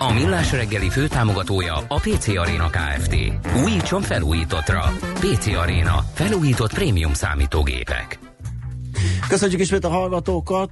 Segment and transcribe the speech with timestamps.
[0.00, 3.16] A Millás reggeli főtámogatója a PC Arena Kft.
[3.64, 4.92] Újítson felújítottra.
[5.14, 6.04] PC Arena.
[6.14, 8.18] Felújított prémium számítógépek.
[9.28, 10.70] Köszönjük ismét a hallgatókat,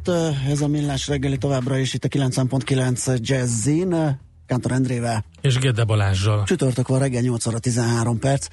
[0.48, 5.24] ez a Millás reggeli továbbra is itt a 90.9 Jazzin, Kántor Endrével.
[5.40, 6.44] És Gede Balázsjal.
[6.44, 8.46] Csütörtök van reggel 8 óra 13 perc.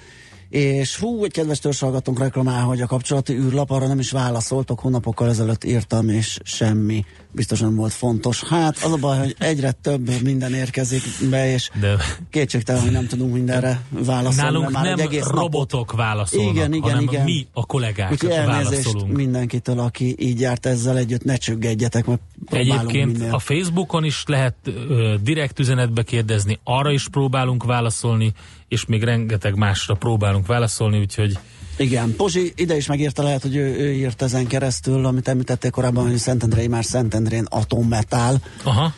[0.53, 5.29] És hú, egy kedves törzshallgatónk reklamál, hogy a kapcsolati űrlap arra nem is válaszoltok, hónapokkal
[5.29, 8.43] ezelőtt írtam, és semmi biztosan volt fontos.
[8.43, 11.95] Hát az a baj, hogy egyre több minden érkezik be, és De...
[12.29, 14.41] kétségtelen, hogy nem tudunk mindenre válaszolni.
[14.41, 15.95] Nálunk már nem egy egész robotok napot...
[15.95, 17.23] válaszolnak, igen, igen, hanem igen.
[17.23, 19.15] mi a kollégák Úgyhogy válaszolunk.
[19.15, 23.33] mindenkitől, aki így járt ezzel együtt, ne csüggedjetek, mert Egyébként minél.
[23.33, 28.33] a Facebookon is lehet ö, direkt üzenetbe kérdezni, arra is próbálunk válaszolni,
[28.73, 31.39] és még rengeteg másra próbálunk válaszolni, úgyhogy
[31.77, 36.07] igen, Pozsi ide is megírta, lehet, hogy ő, ő írt ezen keresztül, amit említettél korábban,
[36.07, 38.41] hogy Szentendrei már Szentendrén atommetál.
[38.63, 38.93] Aha.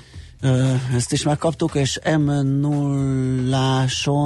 [0.95, 2.73] Ezt is megkaptuk, és M0-áson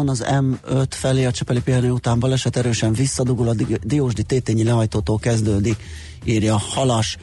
[0.08, 3.54] az M5 felé a Csepeli pihenő után baleset erősen visszadugul, a
[3.84, 5.76] Diósdi tétényi lehajtótól kezdődik,
[6.24, 7.18] írja Halas.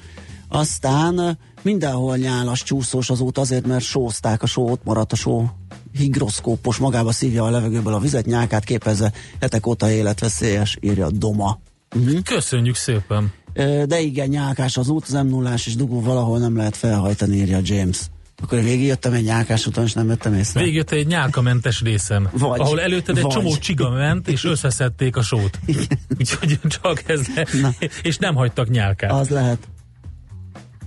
[0.48, 5.50] Aztán mindenhol nyálas, csúszós az út azért, mert sózták, a só ott maradt, a só
[5.96, 11.60] higroszkópos magába szívja a levegőből a vizet, nyákát képezze, hetek óta életveszélyes, írja Doma.
[11.96, 12.22] Uh-huh.
[12.22, 13.32] Köszönjük szépen!
[13.86, 17.58] De igen, nyálkás az út, az m 0 és dugó valahol nem lehet felhajtani, írja
[17.62, 17.98] James.
[18.42, 20.60] Akkor végigjöttem egy nyálkás úton, és nem vettem észre.
[20.60, 23.32] Végigjöttem egy nyálkamentes részen, vagy, ahol előtted egy vagy.
[23.32, 25.58] csomó csiga ment, és összeszedték a sót.
[26.18, 27.46] Úgyhogy csak ez le,
[28.02, 29.12] és nem hagytak nyálkát.
[29.12, 29.68] Az lehet.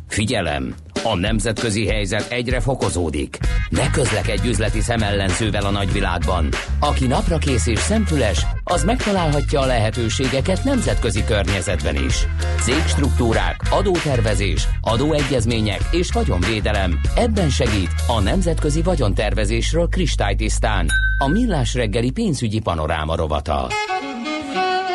[0.08, 0.76] Figyelem!
[1.04, 3.38] A nemzetközi helyzet egyre fokozódik.
[3.70, 6.50] Ne közlekedj üzleti szemellenzővel a nagyvilágban.
[6.80, 12.26] Aki napra kész és szemfüles, az megtalálhatja a lehetőségeket nemzetközi környezetben is.
[12.62, 17.00] Cégstruktúrák, adótervezés, adóegyezmények és vagyonvédelem.
[17.16, 20.88] Ebben segít a Nemzetközi Vagyontervezésről kristálytisztán.
[21.18, 23.68] A Millás reggeli pénzügyi panoráma rovata.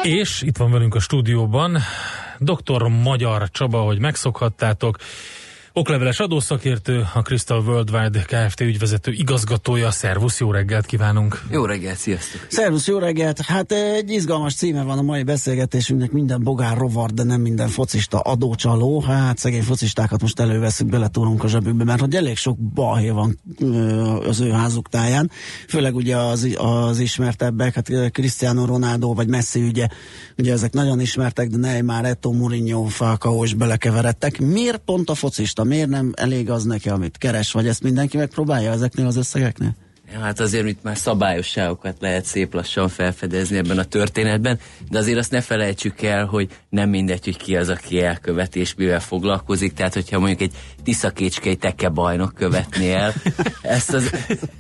[0.03, 1.79] És itt van velünk a stúdióban
[2.39, 2.83] dr.
[3.03, 4.97] Magyar Csaba, hogy megszokhattátok.
[5.77, 8.61] Okleveles adószakértő, a Crystal Worldwide Kft.
[8.61, 9.91] ügyvezető igazgatója.
[9.91, 11.43] Szervusz, jó reggelt kívánunk!
[11.51, 12.47] Jó reggelt, sziasztok!
[12.49, 13.41] Szervusz, jó reggelt!
[13.41, 18.19] Hát egy izgalmas címe van a mai beszélgetésünknek, minden bogár rovar, de nem minden focista
[18.19, 19.01] adócsaló.
[19.01, 23.39] Hát szegény focistákat most előveszünk, beletúrunk a zsebükbe, mert hogy elég sok balhé van
[24.27, 25.31] az ő házuk táján.
[25.69, 29.89] Főleg ugye az, az ismertebbek, hát Cristiano Ronaldo vagy Messi ügye,
[30.39, 34.41] ugye ezek nagyon ismertek, de Neymar, Eto, Mourinho, Falcao is belekeveredtek.
[34.41, 35.63] Miért pont a focista?
[35.65, 39.75] Miért nem elég az neki, amit keres, vagy ezt mindenki megpróbálja ezeknél az összegeknél?
[40.15, 44.59] Ja, hát azért itt már szabályosságokat lehet szép lassan felfedezni ebben a történetben,
[44.91, 49.01] de azért azt ne felejtsük el, hogy nem mindegy, hogy ki az, aki elkövetés, mivel
[49.01, 50.53] foglalkozik, tehát hogyha mondjuk egy
[50.85, 53.15] tiszakécskei teke bajnok követné el
[53.63, 54.11] ezt, az,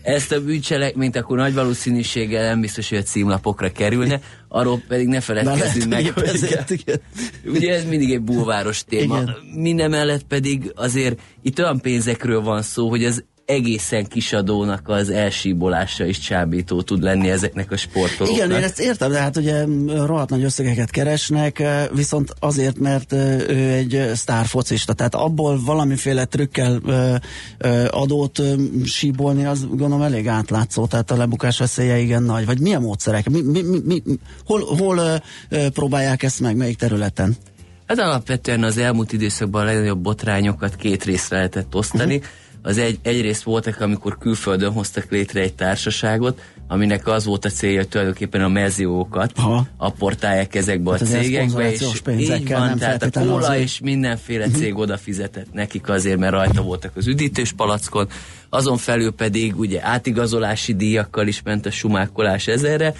[0.02, 5.20] ezt a bűncselekményt, akkor nagy valószínűséggel nem biztos, hogy a címlapokra kerülne, arról pedig ne
[5.20, 7.00] feledkezzünk meg, hogy ezért, igen.
[7.44, 9.20] ugye ez mindig egy bulváros téma.
[9.22, 9.36] Igen.
[9.54, 16.04] Minden mellett pedig azért itt olyan pénzekről van szó, hogy az egészen kisadónak az elsíbolása
[16.04, 18.46] is csábító tud lenni ezeknek a sportolóknak.
[18.46, 19.64] Igen, én ezt értem, de hát ugye
[20.06, 21.62] rohadt nagy összegeket keresnek,
[21.92, 26.80] viszont azért, mert ő egy sztár focista, tehát abból valamiféle trükkel
[27.90, 28.42] adót
[28.84, 32.46] síbolni, az gondolom elég átlátszó, tehát a lebukás veszélye igen nagy.
[32.46, 33.30] Vagy milyen módszerek?
[33.30, 34.02] Mi, mi, mi, mi,
[34.44, 35.22] hol hol
[35.72, 37.36] próbálják ezt meg, melyik területen?
[37.86, 42.14] Hát alapvetően az elmúlt időszakban a legnagyobb botrányokat két részre lehetett osztani.
[42.14, 42.30] Uh-huh
[42.66, 47.78] az egy, egyrészt voltak, amikor külföldön hoztak létre egy társaságot, aminek az volt a célja,
[47.78, 49.32] hogy tulajdonképpen a meziókat
[49.76, 54.56] apportálják ezekbe hát a cégekbe, és így van, tehát a kóla és mindenféle mhm.
[54.56, 58.08] cég oda fizetett nekik azért, mert rajta voltak az üdítős palackon,
[58.48, 62.94] azon felül pedig ugye átigazolási díjakkal is ment a sumákolás ezerre,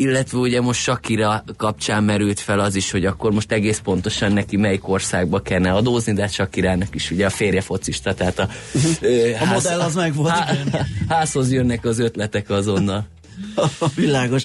[0.00, 4.56] illetve ugye most Shakira kapcsán merült fel az is, hogy akkor most egész pontosan neki
[4.56, 8.48] melyik országba kellene adózni, de Shakirának is ugye a férje focista, tehát a,
[9.00, 10.30] ö, a ház, modell az meg volt.
[10.30, 10.54] Há,
[11.08, 13.06] házhoz jönnek az ötletek azonnal.
[13.94, 14.44] Világos.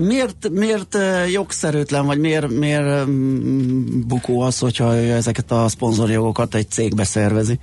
[0.00, 0.96] Miért, miért
[1.32, 7.58] jogszerűtlen, vagy miért, miért um, bukó az, hogyha ezeket a szponzorjogokat egy cégbe szervezi?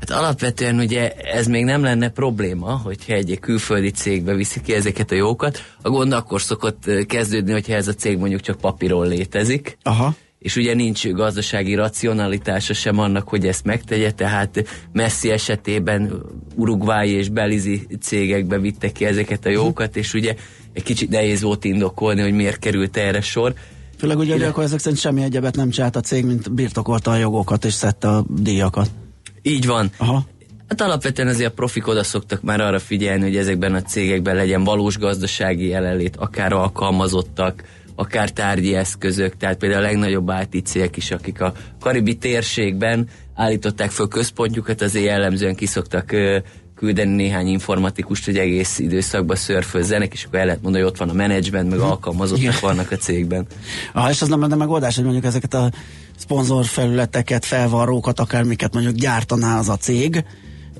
[0.00, 5.10] Hát alapvetően ugye ez még nem lenne probléma, hogyha egy külföldi cégbe viszi ki ezeket
[5.10, 5.58] a jókat.
[5.82, 9.78] A gond akkor szokott kezdődni, hogyha ez a cég mondjuk csak papíron létezik.
[9.82, 16.22] Aha és ugye nincs gazdasági racionalitása sem annak, hogy ezt megtegye, tehát Messi esetében
[16.56, 20.34] urugvái és belizi cégekbe vittek ki ezeket a jókat, és ugye
[20.72, 23.54] egy kicsit nehéz volt indokolni, hogy miért került erre sor.
[23.98, 27.16] Főleg ugye, hogy akkor ezek szerint semmi egyebet nem csinált a cég, mint birtokolta a
[27.16, 28.90] jogokat és szedte a díjakat.
[29.42, 29.90] Így van.
[29.96, 30.26] Aha.
[30.68, 34.64] Hát alapvetően azért a profik oda szoktak már arra figyelni, hogy ezekben a cégekben legyen
[34.64, 37.64] valós gazdasági jelenlét, akár alkalmazottak,
[37.94, 43.90] akár tárgyi eszközök, tehát például a legnagyobb IT cégek is, akik a karibi térségben állították
[43.90, 46.12] föl központjukat, azért jellemzően kiszoktak
[46.80, 51.08] küldeni néhány informatikust, hogy egész időszakban szörfőzzenek, és akkor el lehet mondani, hogy ott van
[51.08, 51.88] a menedzsment, meg mhm.
[51.88, 53.46] alkalmazottak vannak a cégben.
[53.92, 55.70] Ah, és az nem lenne megoldás, hogy mondjuk ezeket a
[56.16, 60.24] szponzorfelületeket, felvarrókat, akármiket mondjuk gyártaná az a cég,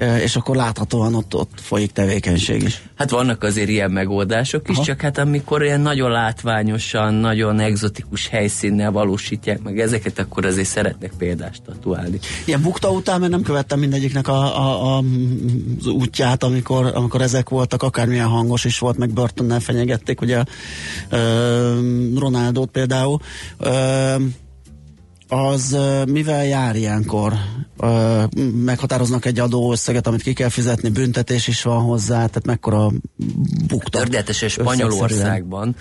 [0.00, 2.82] és akkor láthatóan ott, ott folyik tevékenység is.
[2.94, 4.84] Hát vannak azért ilyen megoldások is, Aha.
[4.84, 11.12] csak hát amikor ilyen nagyon látványosan, nagyon egzotikus helyszínnel valósítják meg ezeket, akkor azért szeretnek
[11.18, 12.18] példást tatuálni.
[12.44, 15.02] Ilyen bukta után, mert nem követtem mindegyiknek a, a, a,
[15.78, 20.42] az útját, amikor, amikor ezek voltak, akármilyen hangos is volt, meg Burtonnel fenyegették, ugye
[22.14, 23.20] Ronaldot például.
[23.58, 24.14] Ö,
[25.30, 25.76] az
[26.08, 27.32] mivel jár ilyenkor?
[28.64, 32.90] Meghatároznak egy adóösszeget, amit ki kell fizetni, büntetés is van hozzá, tehát mekkora
[33.66, 33.98] bukta?
[33.98, 35.76] Tördetesen Spanyolországban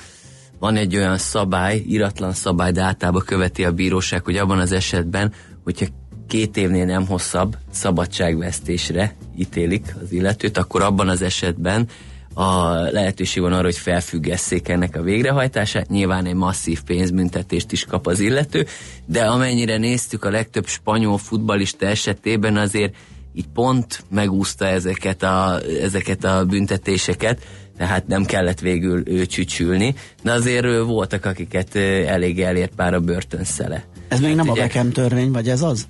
[0.59, 5.33] van egy olyan szabály, iratlan szabály, de általában követi a bíróság, hogy abban az esetben,
[5.63, 5.85] hogyha
[6.27, 11.87] két évnél nem hosszabb szabadságvesztésre ítélik az illetőt, akkor abban az esetben
[12.33, 18.07] a lehetőség van arra, hogy felfüggesszék ennek a végrehajtását, nyilván egy masszív pénzbüntetést is kap
[18.07, 18.65] az illető,
[19.05, 22.93] de amennyire néztük a legtöbb spanyol futbalista esetében azért
[23.33, 27.39] így pont megúszta ezeket a, ezeket a büntetéseket,
[27.77, 31.75] tehát nem kellett végül ő csücsülni, de azért voltak, akiket
[32.05, 33.85] elég elért pár a börtönszele.
[34.07, 35.87] Ez még hát nem ugye, a Beckham törvény, vagy ez az?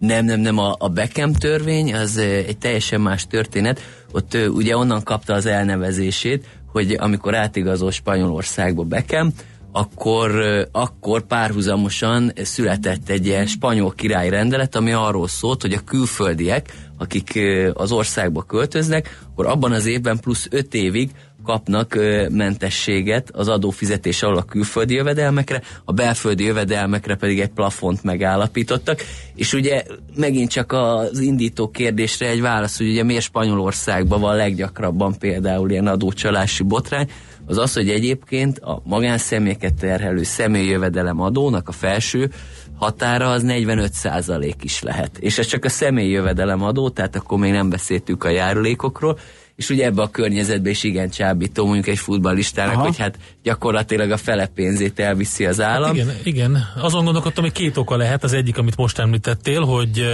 [0.00, 3.80] Nem, nem, nem, a, a Beckham törvény az egy teljesen más történet.
[4.12, 9.32] Ott ugye onnan kapta az elnevezését, hogy amikor átigazol Spanyolországba Beckham,
[9.72, 10.42] akkor,
[10.72, 17.38] akkor párhuzamosan született egy ilyen spanyol királyrendelet, ami arról szólt, hogy a külföldiek, akik
[17.74, 21.10] az országba költöznek, akkor abban az évben plusz öt évig
[21.44, 28.02] kapnak ö, mentességet az adófizetés alól a külföldi jövedelmekre, a belföldi jövedelmekre pedig egy plafont
[28.02, 29.00] megállapítottak,
[29.34, 29.82] és ugye
[30.16, 35.86] megint csak az indító kérdésre egy válasz, hogy ugye miért Spanyolországban van leggyakrabban például ilyen
[35.86, 37.08] adócsalási botrány,
[37.46, 42.30] az az, hogy egyébként a magánszemélyeket terhelő személyjövedelem adónak a felső
[42.76, 45.18] határa az 45% is lehet.
[45.18, 49.18] És ez csak a személyjövedelem adó, tehát akkor még nem beszéltük a járulékokról,
[49.60, 52.82] és ugye ebbe a környezetbe is igen csábító mondjuk egy futballistának, Aha.
[52.82, 55.84] hogy hát gyakorlatilag a fele pénzét elviszi az állam.
[55.84, 60.06] Hát igen, igen, azon gondolkodtam, hogy két oka lehet, az egyik, amit most említettél, hogy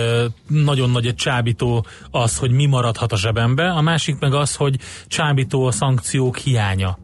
[0.48, 4.76] nagyon nagy egy csábító az, hogy mi maradhat a zsebembe, a másik meg az, hogy
[5.06, 6.98] csábító a szankciók hiánya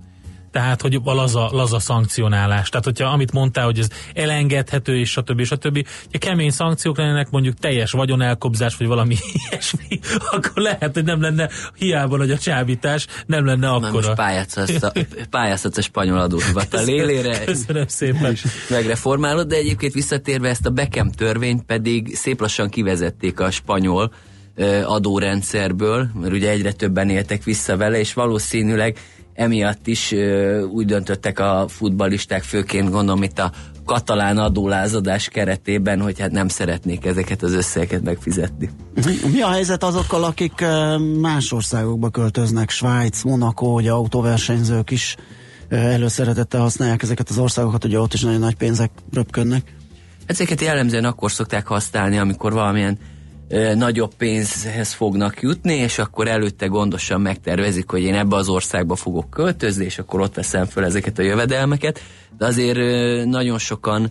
[0.53, 2.69] tehát hogy a laza, laza szankcionálás.
[2.69, 5.43] Tehát, hogyha amit mondtál, hogy ez elengedhető, és stb.
[5.43, 5.87] stb.
[6.13, 9.17] Ha kemény szankciók lennének, mondjuk teljes vagyonelkobzás, vagy valami
[9.49, 9.99] ilyesmi,
[10.31, 14.13] akkor lehet, hogy nem lenne hiába nagy a csábítás, nem lenne akkora.
[15.31, 17.45] pályáztatsz a, a spanyol adóhivatal lélére.
[17.45, 18.37] Köszönöm szépen.
[18.71, 24.13] Megreformálod, de egyébként visszatérve ezt a Beckham törvényt pedig szép lassan kivezették a spanyol
[24.85, 28.97] adórendszerből, mert ugye egyre többen éltek vissza vele, és valószínűleg
[29.35, 33.53] emiatt is ö, úgy döntöttek a futbalisták, főként gondolom itt a
[33.85, 38.71] katalán adólázadás keretében, hogy hát nem szeretnék ezeket az összegeket megfizetni.
[39.33, 40.65] Mi a helyzet azokkal, akik
[41.21, 45.17] más országokba költöznek, Svájc, Monaco, hogy autóversenyzők is
[45.69, 49.75] előszeretettel használják ezeket az országokat, ugye ott is nagyon nagy pénzek röpködnek?
[50.27, 52.99] Ezeket jellemzően akkor szokták használni, amikor valamilyen
[53.75, 59.31] nagyobb pénzhez fognak jutni, és akkor előtte gondosan megtervezik, hogy én ebbe az országba fogok
[59.31, 62.01] költözni, és akkor ott veszem föl ezeket a jövedelmeket.
[62.39, 62.79] De azért
[63.25, 64.11] nagyon sokan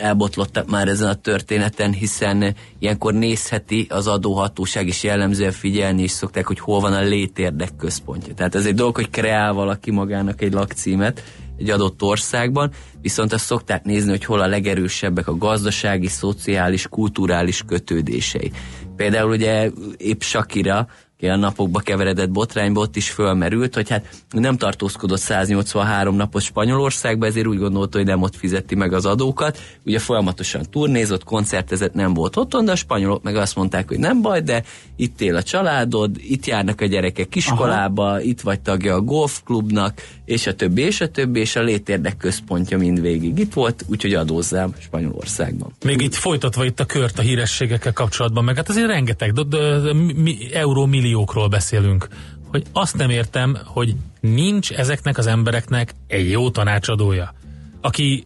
[0.00, 6.46] elbotlottak már ezen a történeten, hiszen ilyenkor nézheti az adóhatóság is jellemzően figyelni is szokták,
[6.46, 8.34] hogy hol van a létérdek központja.
[8.34, 11.22] Tehát ez egy dolog, hogy kreál valaki magának egy lakcímet,
[11.60, 17.62] egy adott országban, viszont azt szokták nézni, hogy hol a legerősebbek a gazdasági, szociális, kulturális
[17.66, 18.52] kötődései.
[18.96, 20.88] Például ugye épp Shakira,
[21.28, 27.46] a napokba keveredett botrányba ott is fölmerült, hogy hát nem tartózkodott 183 napot Spanyolországba, ezért
[27.46, 29.58] úgy gondolta, hogy nem ott fizeti meg az adókat.
[29.84, 34.22] Ugye folyamatosan turnézott, koncertezett, nem volt otthon, de a spanyolok meg azt mondták, hogy nem
[34.22, 34.62] baj, de
[34.96, 38.20] itt él a családod, itt járnak a gyerekek iskolába, Aha.
[38.20, 42.78] itt vagy tagja a golfklubnak, és a többi, és a többi, és a létérdek központja
[42.78, 45.72] mindvégig itt volt, úgyhogy adózzám Spanyolországban.
[45.84, 49.78] Még itt folytatva itt a kört a hírességekkel kapcsolatban, meg hát azért rengeteg de, de,
[49.78, 52.08] de, mi, euró milliókról beszélünk,
[52.46, 57.34] hogy azt nem értem, hogy nincs ezeknek az embereknek egy jó tanácsadója,
[57.80, 58.24] aki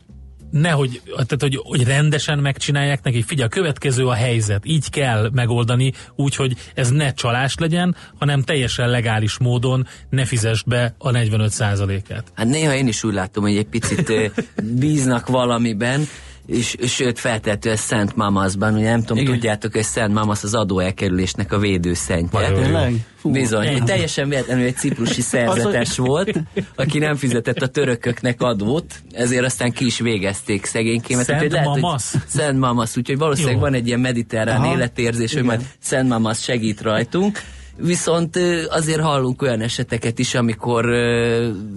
[0.61, 5.93] nehogy, tehát hogy, hogy rendesen megcsinálják neki, figyelj, a következő a helyzet, így kell megoldani,
[6.15, 12.25] úgy, hogy ez ne csalás legyen, hanem teljesen legális módon ne fizest be a 45%-át.
[12.35, 14.33] Hát néha én is úgy látom, hogy egy picit
[14.63, 16.07] bíznak valamiben,
[16.47, 19.33] és, sőt feltehetően Szent Mamaszban, ugye nem tudom, Igen.
[19.33, 22.91] tudjátok, hogy Szent Mamasz az adóelkerülésnek a védőszentje.
[23.23, 26.41] Bizony, egy teljesen véletlenül egy ciprusi szerzetes volt,
[26.77, 31.25] aki nem fizetett a törököknek adót, ezért aztán ki is végezték szegénykémet.
[31.25, 32.15] Szent lehet, Mamasz?
[32.27, 33.61] Szent Mamasz, úgyhogy valószínűleg Jó.
[33.61, 34.75] van egy ilyen mediterrán Aha.
[34.75, 35.45] életérzés, Igen.
[35.45, 37.41] hogy majd Szent Mamasz segít rajtunk.
[37.77, 38.39] Viszont
[38.69, 40.87] azért hallunk olyan eseteket is, amikor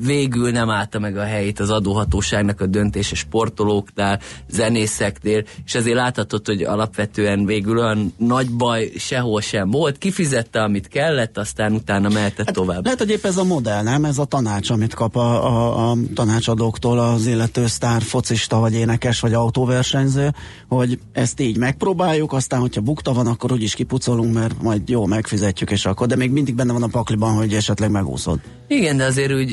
[0.05, 6.45] végül nem állta meg a helyét az adóhatóságnak a döntése sportolóknál, zenészeknél, és azért láthatod,
[6.45, 12.45] hogy alapvetően végül olyan nagy baj sehol sem volt, kifizette, amit kellett, aztán utána mehetett
[12.45, 12.83] hát, tovább.
[12.83, 14.05] Lehet, hogy épp ez a modell, nem?
[14.05, 19.19] Ez a tanács, amit kap a, a, a tanácsadóktól az illető sztár, focista, vagy énekes,
[19.19, 20.33] vagy autóversenyző,
[20.67, 25.71] hogy ezt így megpróbáljuk, aztán, hogyha bukta van, akkor úgyis kipucolunk, mert majd jó, megfizetjük,
[25.71, 28.39] és akkor, de még mindig benne van a pakliban, hogy esetleg megúszod.
[28.67, 29.51] Igen, de azért úgy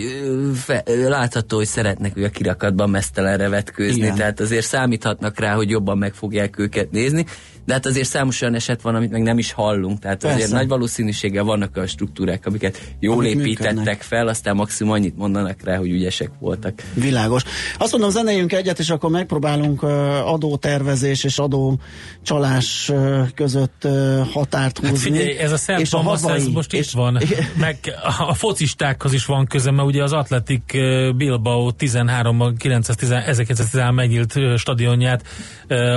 [0.54, 4.14] fe, látható, hogy szeretnek a kirakatban mesztelenre vetkőzni, Igen.
[4.14, 7.26] tehát azért számíthatnak rá, hogy jobban meg fogják őket nézni
[7.64, 10.36] de hát azért számos olyan eset van, amit meg nem is hallunk, tehát Persze.
[10.36, 14.02] azért nagy valószínűséggel vannak olyan struktúrák, amiket jól Amik építettek működnek.
[14.02, 16.82] fel, aztán maximum annyit mondanak rá, hogy ügyesek voltak.
[16.94, 17.42] Világos.
[17.78, 19.82] Azt mondom, zenéljünk egyet, és akkor megpróbálunk
[20.24, 22.92] adótervezés és adócsalás
[23.34, 23.88] között
[24.32, 24.96] határt húzni.
[24.96, 27.18] Hát figyelj, ez a Szent és a havai, ez most és, itt van.
[27.56, 27.76] Meg
[28.18, 30.78] a focistákhoz is van köze, mert ugye az Atletik
[31.16, 35.24] Bilbao 13 1913 megnyílt stadionját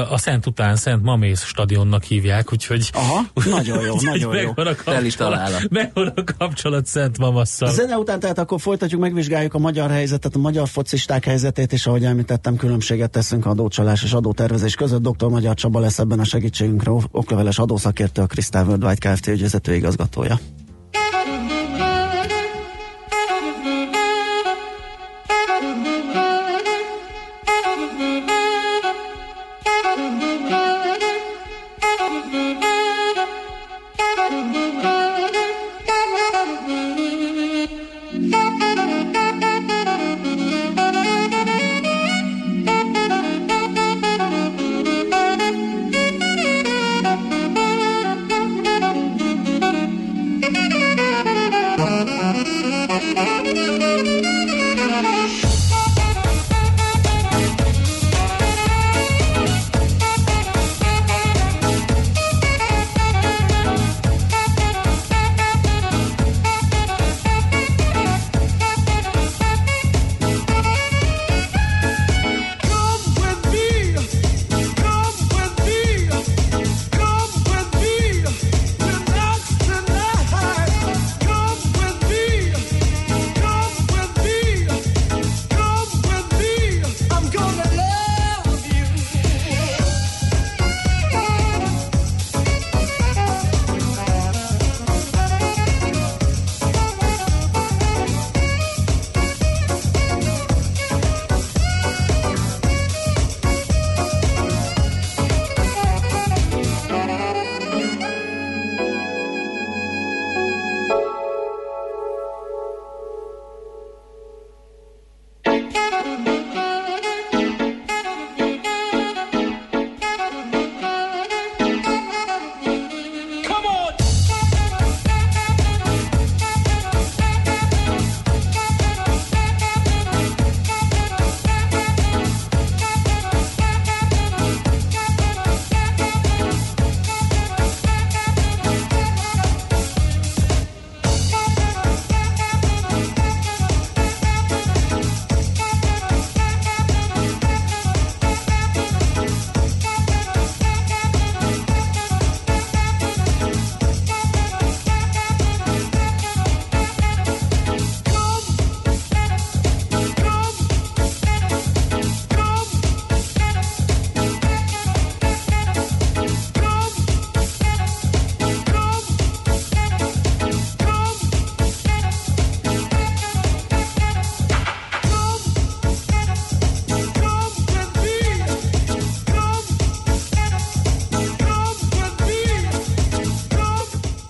[0.09, 2.89] a Szent után, Szent Mamész stadionnak hívják, úgyhogy...
[2.93, 4.51] Aha, nagyon jó, nagyon jó.
[4.55, 7.71] Megvan a kapcsolat, megvan a kapcsolat Szent Mamasszal.
[7.71, 12.05] Zene után tehát akkor folytatjuk, megvizsgáljuk a magyar helyzetet, a magyar focisták helyzetét, és ahogy
[12.05, 15.01] említettem, különbséget teszünk adócsalás és adótervezés között.
[15.01, 15.27] Dr.
[15.27, 19.27] Magyar Csaba lesz ebben a segítségünkre, okleveles adószakértő, a Krisztál Worldwide Kft.
[19.27, 20.39] ügyvezető igazgatója.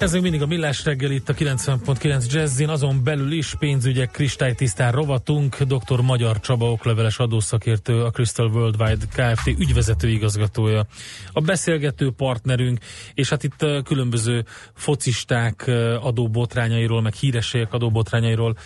[0.08, 4.92] Ez még mindig a Millás reggel itt a 90.9 Jazzin, azon belül is pénzügyek kristálytisztán
[4.92, 5.62] rovatunk.
[5.62, 6.02] Dr.
[6.02, 9.48] Magyar Csaba okleveles adószakértő, a Crystal Worldwide Kft.
[9.48, 10.86] ügyvezető igazgatója.
[11.32, 12.80] A beszélgető partnerünk,
[13.14, 15.68] és hát itt különböző focisták
[16.02, 18.58] adóbotrányairól, meg hírességek adóbotrányairól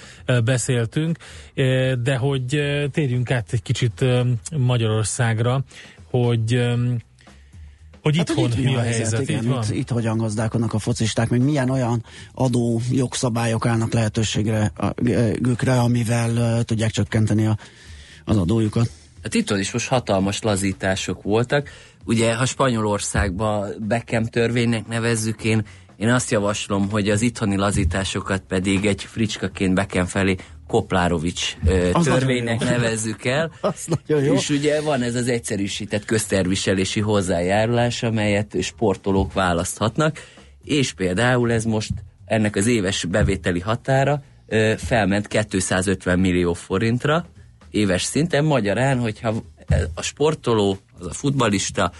[0.43, 1.17] beszéltünk,
[2.01, 2.45] de hogy
[2.91, 4.05] térjünk át egy kicsit
[4.57, 5.63] Magyarországra,
[6.09, 6.69] hogy
[8.01, 9.63] hogy hát, itthon mi, mi a helyzet, helyzet igen, van?
[9.63, 12.03] Itt, itt hogyan gazdálkodnak a focisták, meg milyen olyan
[12.33, 14.71] adó jogszabályok állnak lehetőségre,
[15.39, 17.57] gükre, amivel uh, tudják csökkenteni a,
[18.25, 18.89] az adójukat.
[19.23, 21.69] Hát itt is most hatalmas lazítások voltak.
[22.05, 25.65] Ugye, ha Spanyolországba Beckham törvénynek nevezzük, én,
[25.97, 30.35] én azt javaslom, hogy az itthoni lazításokat pedig egy fricskaként Beckham felé
[30.71, 33.51] Koplárovics uh, törvénynek nevezzük el.
[33.61, 34.33] Az nagyon jó.
[34.33, 40.17] És ugye van ez az egyszerűsített közterviselési hozzájárulás, amelyet sportolók választhatnak,
[40.63, 41.91] és például ez most
[42.25, 44.23] ennek az éves bevételi határa
[44.77, 47.25] felment 250 millió forintra
[47.71, 49.33] éves szinten, magyarán, hogyha
[49.93, 51.91] a sportoló, az a futbalista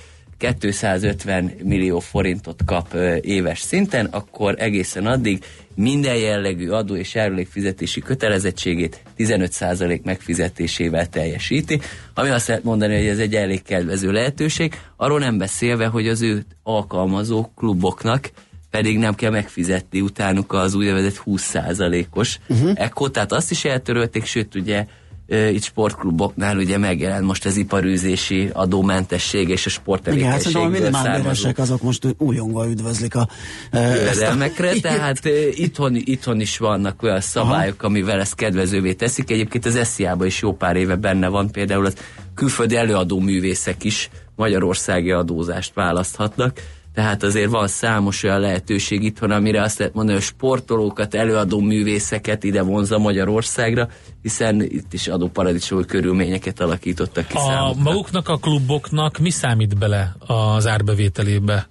[0.41, 5.43] 250 millió forintot kap éves szinten, akkor egészen addig
[5.75, 11.79] minden jellegű adó és járulékfizetési kötelezettségét 15% megfizetésével teljesíti,
[12.13, 16.21] ami azt lehet mondani, hogy ez egy elég kedvező lehetőség, arról nem beszélve, hogy az
[16.21, 18.29] ő alkalmazó kluboknak
[18.69, 22.71] pedig nem kell megfizetni utánuk az úgynevezett 20%-os uh-huh.
[22.75, 24.85] ekkot, tehát azt is eltörölték, sőt ugye
[25.31, 31.49] itt sportkluboknál ugye megjelent most az iparűzési adómentesség és a sporttevékenységből Igen, hát származó.
[31.55, 33.27] azok most újongva üdvözlik a
[33.71, 35.19] jövedelmekre, tehát
[35.51, 37.87] itthon, itthon is vannak olyan szabályok, Aha.
[37.87, 39.31] amivel ezt kedvezővé teszik.
[39.31, 41.95] Egyébként az SZIA-ban is jó pár éve benne van, például az
[42.35, 46.61] külföldi előadó művészek is magyarországi adózást választhatnak
[46.93, 52.43] tehát azért van számos olyan lehetőség itthon, amire azt lehet mondani, hogy sportolókat, előadó művészeket
[52.43, 53.89] ide vonza Magyarországra,
[54.21, 57.81] hiszen itt is adóparadicsom körülményeket alakítottak ki A számukra.
[57.81, 61.67] maguknak a kluboknak mi számít bele az árbevételébe?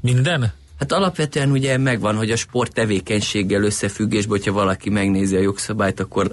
[0.00, 0.52] Minden?
[0.78, 6.32] Hát alapvetően ugye megvan, hogy a sport tevékenységgel összefüggésben, hogyha valaki megnézi a jogszabályt, akkor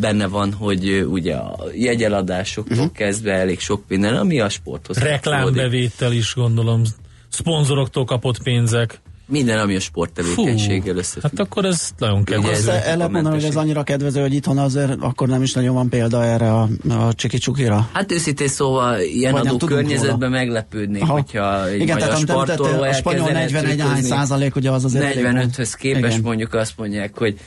[0.00, 2.92] benne van, hogy ugye a jegyeladásoktól uh-huh.
[2.92, 6.82] kezdve elég sok minden, ami a sporthoz Reklámbevétel is gondolom,
[7.28, 9.00] szponzoroktól kapott pénzek.
[9.28, 11.22] Minden, ami a sporttevékenységgel összefügg.
[11.22, 12.70] Hát akkor ez nagyon kedvező.
[12.70, 15.88] El lehet mondani, hogy ez annyira kedvező, hogy itthon azért akkor nem is nagyon van
[15.88, 17.88] példa erre a, a csiki csukira.
[17.92, 21.12] Hát őszintén szóval ilyen Vagy adó környezetben meglepődnék, Aha.
[21.12, 26.12] hogyha egy Igen, magyar sportoló a spanyol 41 hány százalék, ugye az azért 45-höz képest
[26.12, 26.20] Igen.
[26.20, 27.38] mondjuk azt mondják, hogy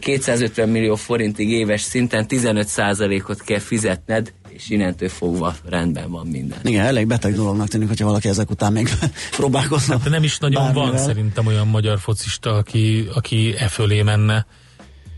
[0.00, 6.58] 250 millió forintig éves szinten 15 százalékot kell fizetned, és innentől fogva rendben van minden.
[6.62, 8.90] Igen, elég beteg dolognak tűnik, hogyha valaki ezek után még
[9.36, 9.98] próbálkozna.
[9.98, 10.90] Hát nem is nagyon bármivel.
[10.90, 14.46] van szerintem olyan magyar focista, aki, aki e fölé menne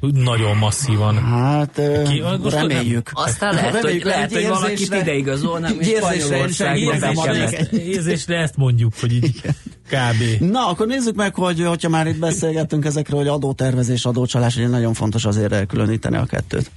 [0.00, 1.18] nagyon masszívan.
[1.18, 3.12] Hát Ki, reméljük.
[3.14, 3.24] Nem.
[3.24, 7.36] Aztán lehet, reméljük, hogy, lehet, hogy valakit ide igazolnak, és Spanyolországban
[7.70, 9.40] Érzésre ezt mondjuk, hogy így
[9.88, 10.50] kb.
[10.50, 14.94] Na, akkor nézzük meg, hogy hogyha már itt beszélgettünk ezekről, hogy adótervezés, adócsalás, hogy nagyon
[14.94, 16.70] fontos azért elkülöníteni a kettőt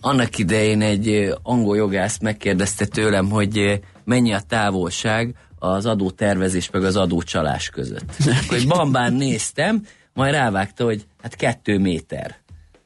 [0.00, 6.96] annak idején egy angol jogász megkérdezte tőlem, hogy mennyi a távolság az adótervezés meg az
[6.96, 8.16] adócsalás között.
[8.42, 9.82] Akkor bambán néztem,
[10.12, 12.36] majd rávágta, hogy hát kettő méter.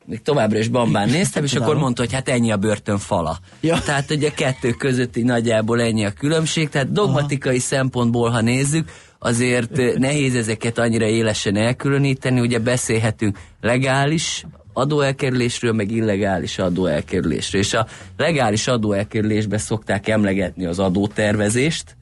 [0.07, 3.39] Még továbbra is bambán néztem, és akkor mondta, hogy hát ennyi a börtön fala.
[3.61, 3.81] Ja.
[3.81, 7.65] Tehát ugye kettő között így nagyjából ennyi a különbség, tehát dogmatikai Aha.
[7.65, 16.59] szempontból, ha nézzük, azért nehéz ezeket annyira élesen elkülöníteni, ugye beszélhetünk legális adóelkerülésről, meg illegális
[16.59, 17.61] adóelkerülésről.
[17.61, 21.97] És a legális adóelkerülésbe szokták emlegetni az adótervezést,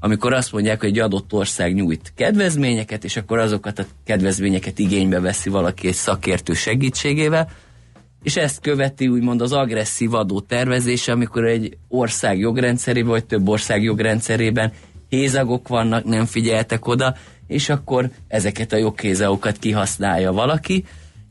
[0.00, 5.20] amikor azt mondják, hogy egy adott ország nyújt kedvezményeket, és akkor azokat a kedvezményeket igénybe
[5.20, 7.48] veszi valaki egy szakértő segítségével,
[8.22, 14.72] és ezt követi úgymond az agresszív adótervezés, amikor egy ország jogrendszerében, vagy több ország jogrendszerében
[15.08, 17.14] hézagok vannak, nem figyeltek oda,
[17.46, 20.84] és akkor ezeket a joghézagokat kihasználja valaki,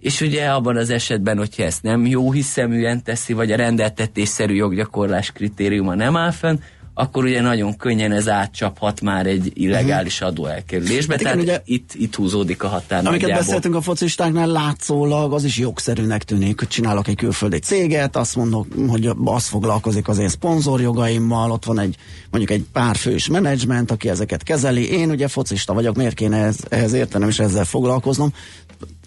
[0.05, 5.31] és ugye abban az esetben, hogyha ezt nem jó hiszeműen teszi, vagy a rendeltetésszerű joggyakorlás
[5.31, 6.57] kritériuma nem áll fenn,
[6.93, 10.29] akkor ugye nagyon könnyen ez átcsaphat már egy illegális mhm.
[10.29, 13.45] adóelkerülésbe, hát tehát ugye, itt, itt húzódik a határ Amiket nagyjából.
[13.45, 18.67] beszéltünk a focistáknál, látszólag az is jogszerűnek tűnik, hogy csinálok egy külföldi céget, azt mondok,
[18.87, 21.95] hogy az foglalkozik az én szponzorjogaimmal, ott van egy
[22.29, 26.57] mondjuk egy pár fős menedzsment, aki ezeket kezeli, én ugye focista vagyok, miért kéne ez,
[26.69, 28.33] ehhez értenem és ezzel foglalkoznom,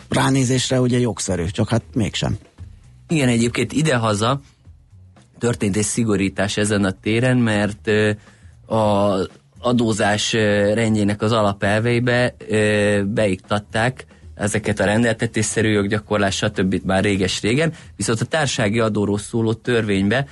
[0.08, 2.38] ránézésre ugye jogszerű, csak hát mégsem.
[3.08, 4.40] Igen, egyébként idehaza
[5.38, 7.90] történt egy szigorítás ezen a téren, mert
[8.66, 9.14] a
[9.60, 10.32] adózás
[10.74, 12.34] rendjének az alapelveibe
[13.04, 16.80] beiktatták ezeket a rendeltetésszerű joggyakorlás, stb.
[16.84, 20.26] már réges-régen, viszont a társági adóról szóló törvénybe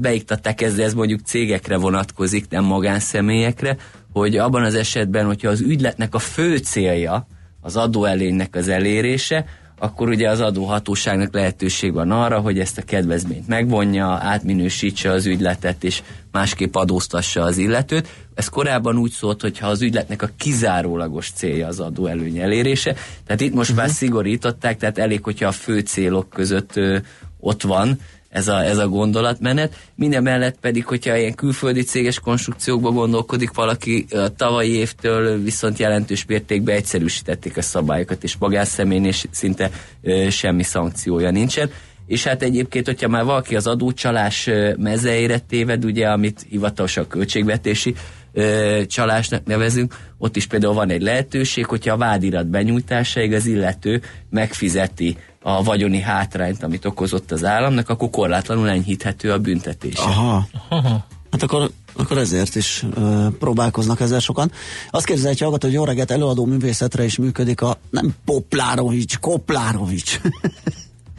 [0.00, 3.76] beiktatták ezzel, ez mondjuk cégekre vonatkozik, nem magánszemélyekre,
[4.12, 7.26] hogy abban az esetben, hogyha az ügyletnek a fő célja
[7.60, 9.44] az adóelénynek az elérése,
[9.78, 15.84] akkor ugye az adóhatóságnak lehetőség van arra, hogy ezt a kedvezményt megvonja, átminősítse az ügyletet,
[15.84, 18.08] és másképp adóztassa az illetőt.
[18.34, 22.94] Ez korábban úgy szólt, hogy ha az ügyletnek a kizárólagos célja az adóelőny elérése.
[23.26, 23.84] Tehát itt most uh-huh.
[23.86, 26.98] már szigorították, tehát elég, hogyha a fő célok között ö,
[27.40, 27.98] ott van,
[28.30, 29.76] ez a, ez a gondolatmenet.
[29.94, 36.24] Minden mellett pedig, hogyha ilyen külföldi céges konstrukciókba gondolkodik valaki, a tavalyi évtől viszont jelentős
[36.24, 39.70] mértékben egyszerűsítették a szabályokat, és magánszemélynél szinte
[40.02, 41.70] ö, semmi szankciója nincsen.
[42.06, 47.94] És hát egyébként, hogyha már valaki az adócsalás mezeire téved, ugye, amit hivatalosan költségvetési
[48.32, 54.02] ö, csalásnak nevezünk, ott is például van egy lehetőség, hogyha a vádirat benyújtásáig az illető
[54.30, 59.94] megfizeti a vagyoni hátrányt, amit okozott az államnak, akkor korlátlanul enyhíthető a büntetés.
[59.94, 60.46] Aha.
[60.68, 61.06] Aha.
[61.30, 64.52] Hát akkor, akkor ezért is ö, próbálkoznak ezzel sokan.
[64.90, 70.20] Azt kérdezi egy hallgató, hogy jó reggelt előadó művészetre is működik a nem Poplárovics, Koplárovics.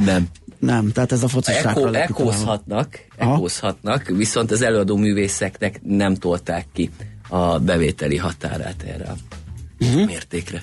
[0.06, 0.28] nem.
[0.62, 6.90] Nem, tehát ez a focistákra Ekózhatnak, ekózhatnak, viszont az előadó művészeknek nem tolták ki
[7.30, 9.16] a bevételi határát erre a
[9.80, 10.06] uh-huh.
[10.06, 10.62] mértékre.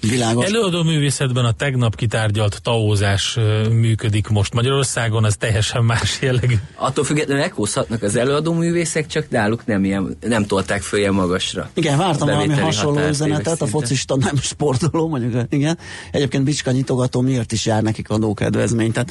[0.00, 0.44] Világos.
[0.44, 3.38] Előadó művészetben a tegnap kitárgyalt taózás
[3.70, 6.54] működik most Magyarországon, az teljesen más jellegű.
[6.74, 11.70] Attól függetlenül ekózhatnak az előadó művészek, csak náluk nem, ilyen, nem tolták föl ilyen magasra.
[11.74, 15.78] Igen, vártam valami hasonló üzenetet, a focista nem sportoló, mondjuk, igen.
[16.12, 19.10] Egyébként Bicska nyitogató miért is jár nekik adókedvezmény, tehát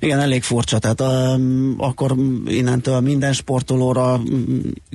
[0.00, 2.14] igen, elég furcsa, tehát um, akkor
[2.46, 4.20] innentől minden sportolóra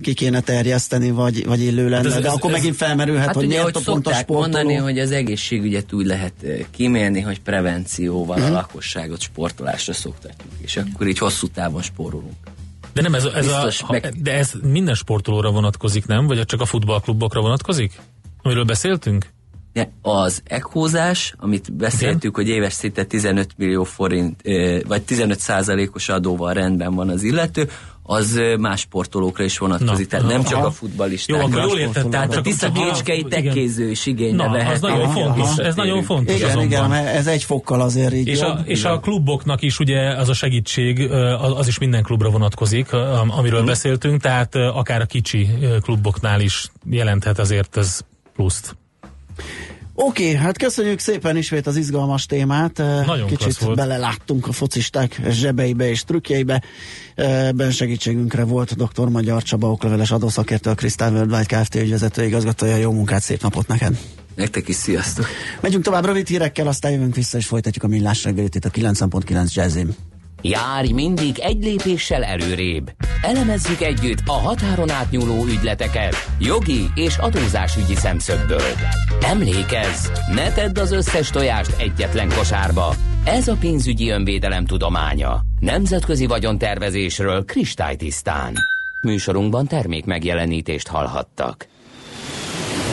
[0.02, 3.26] ki kéne terjeszteni, vagy, vagy illő lenne, hát ez, de ez, akkor ez, megint felmerülhet,
[3.26, 4.40] hát hogy ugye, miért a pont a sportoló.
[4.40, 6.34] mondani, hogy az egészségügyet úgy lehet
[6.72, 8.46] kimélni, hogy prevencióval hmm.
[8.46, 8.56] a mhm.
[8.56, 12.36] lakosságot sportolásra szoktatjuk, és akkor így hosszú távon spórolunk.
[12.94, 14.14] De nem ez, ez a, meg...
[14.22, 16.28] de ez minden sportolóra vonatkozik, nem?
[16.28, 18.00] Vagy csak a futballklubokra vonatkozik?
[18.42, 19.28] Amiről beszéltünk?
[20.02, 22.34] Az ekózás, amit beszéltük, Igen.
[22.34, 24.42] hogy éves szinte 15 millió forint,
[24.88, 27.70] vagy 15 százalékos adóval rendben van az illető,
[28.06, 30.50] az más sportolókra is vonatkozik, Na, tehát nem aha.
[30.50, 31.38] csak a futballisták.
[31.38, 32.10] Jó, akkor jól értettem.
[32.10, 34.74] Tehát a tiszta kécskei tekkéző is igénybe vehet.
[34.74, 36.72] Ez nagyon fontos, ez nagyon fontos igen, azonban.
[36.72, 40.30] igen, mert ez egy fokkal azért így és a, és a kluboknak is ugye az
[40.30, 41.12] a segítség,
[41.56, 42.94] az is minden klubra vonatkozik,
[43.28, 43.68] amiről hmm.
[43.68, 45.50] beszéltünk, tehát akár a kicsi
[45.82, 48.00] kluboknál is jelenthet azért ez
[48.36, 48.76] pluszt.
[49.96, 52.78] Oké, okay, hát köszönjük szépen ismét az izgalmas témát.
[52.78, 53.76] Nagyon Kicsit volt.
[53.76, 56.64] beleláttunk a focisták zsebeibe és trükkjeibe.
[57.16, 59.08] Ebben segítségünkre volt dr.
[59.08, 61.76] Magyar Csaba, okleveles adószakértő, a Crystal Worldwide Kft.
[61.76, 62.76] ügyvezető igazgatója.
[62.76, 63.98] Jó munkát, szép napot neked!
[64.36, 65.26] Nektek is sziasztok!
[65.62, 69.54] Megyünk tovább rövid hírekkel, aztán jövünk vissza és folytatjuk a millás reggelit itt a 9.9
[69.54, 69.96] Jazzim.
[70.46, 72.92] Járj mindig egy lépéssel előrébb.
[73.22, 78.72] Elemezzük együtt a határon átnyúló ügyleteket jogi és adózásügyi szemszögből.
[79.22, 82.96] Emlékezz, ne tedd az összes tojást egyetlen kosárba.
[83.26, 85.42] Ez a pénzügyi önvédelem tudománya.
[85.60, 88.54] Nemzetközi vagyontervezésről kristálytisztán.
[89.02, 91.68] Műsorunkban termék megjelenítést hallhattak.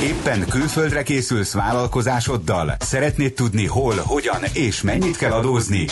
[0.03, 2.75] Éppen külföldre készülsz vállalkozásoddal?
[2.79, 5.87] Szeretnéd tudni hol, hogyan és mennyit kell adózni?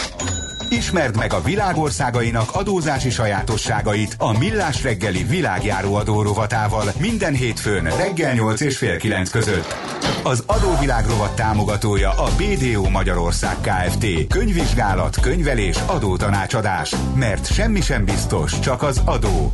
[0.71, 8.61] Ismerd meg a világországainak adózási sajátosságait a Millás reggeli világjáró adórovatával minden hétfőn reggel 8
[8.61, 9.75] és fél 9 között.
[10.23, 14.07] Az adóvilág rovat támogatója a BDO Magyarország Kft.
[14.29, 16.95] Könyvvizsgálat, könyvelés, adótanácsadás.
[17.15, 19.53] Mert semmi sem biztos, csak az adó.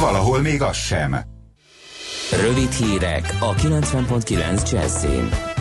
[0.00, 1.16] Valahol még az sem.
[2.40, 5.51] Rövid hírek a 90.9 Jazzin.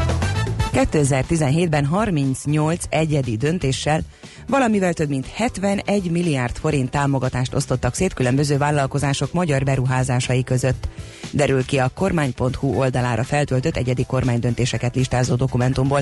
[0.73, 4.01] 2017-ben 38 egyedi döntéssel
[4.47, 10.87] valamivel több mint 71 milliárd forint támogatást osztottak szét különböző vállalkozások magyar beruházásai között.
[11.31, 16.01] Derül ki a kormány.hu oldalára feltöltött egyedi kormánydöntéseket listázó dokumentumból.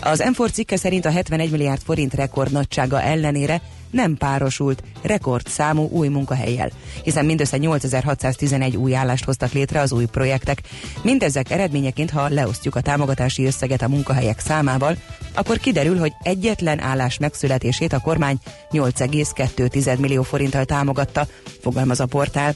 [0.00, 3.60] Az m cikke szerint a 71 milliárd forint rekord nagysága ellenére
[3.94, 6.70] nem párosult rekordszámú új munkahelyjel,
[7.02, 10.58] hiszen mindössze 8611 új állást hoztak létre az új projektek.
[11.02, 14.96] Mindezek eredményeként, ha leosztjuk a támogatási összeget a munkahelyek számával,
[15.34, 18.38] akkor kiderül, hogy egyetlen állás megszületését a kormány
[18.70, 21.26] 8,2 millió forinttal támogatta,
[21.60, 22.54] fogalmaz a portál.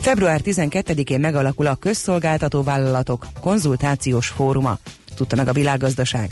[0.00, 4.78] Február 12-én megalakul a Közszolgáltató Vállalatok konzultációs fóruma.
[5.14, 6.30] Tudta meg a világgazdaság.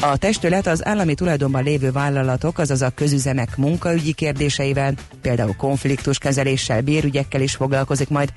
[0.00, 7.40] A testület az állami tulajdonban lévő vállalatok, azaz a közüzemek munkaügyi kérdéseivel, például konfliktuskezeléssel, bérügyekkel
[7.40, 8.32] is foglalkozik majd.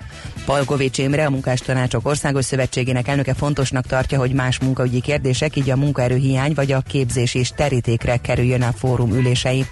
[0.45, 5.75] Palkovics Imre, a Munkástanácsok Országos Szövetségének elnöke fontosnak tartja, hogy más munkaügyi kérdések, így a
[5.75, 9.65] munkaerőhiány vagy a képzés is terítékre kerüljön a fórum ülései.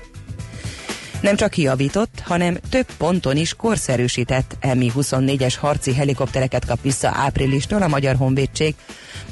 [1.21, 7.87] Nem csak kiavított, hanem több ponton is korszerűsített Mi-24-es harci helikoptereket kap vissza áprilistól a
[7.87, 8.75] Magyar Honvédség.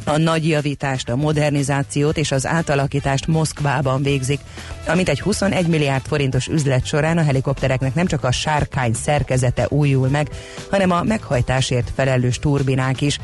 [0.03, 4.39] A nagy javítást, a modernizációt és az átalakítást Moszkvában végzik.
[4.87, 10.07] Amit egy 21 milliárd forintos üzlet során a helikoptereknek nem csak a sárkány szerkezete újul
[10.07, 10.29] meg,
[10.69, 13.19] hanem a meghajtásért felelős turbinák is.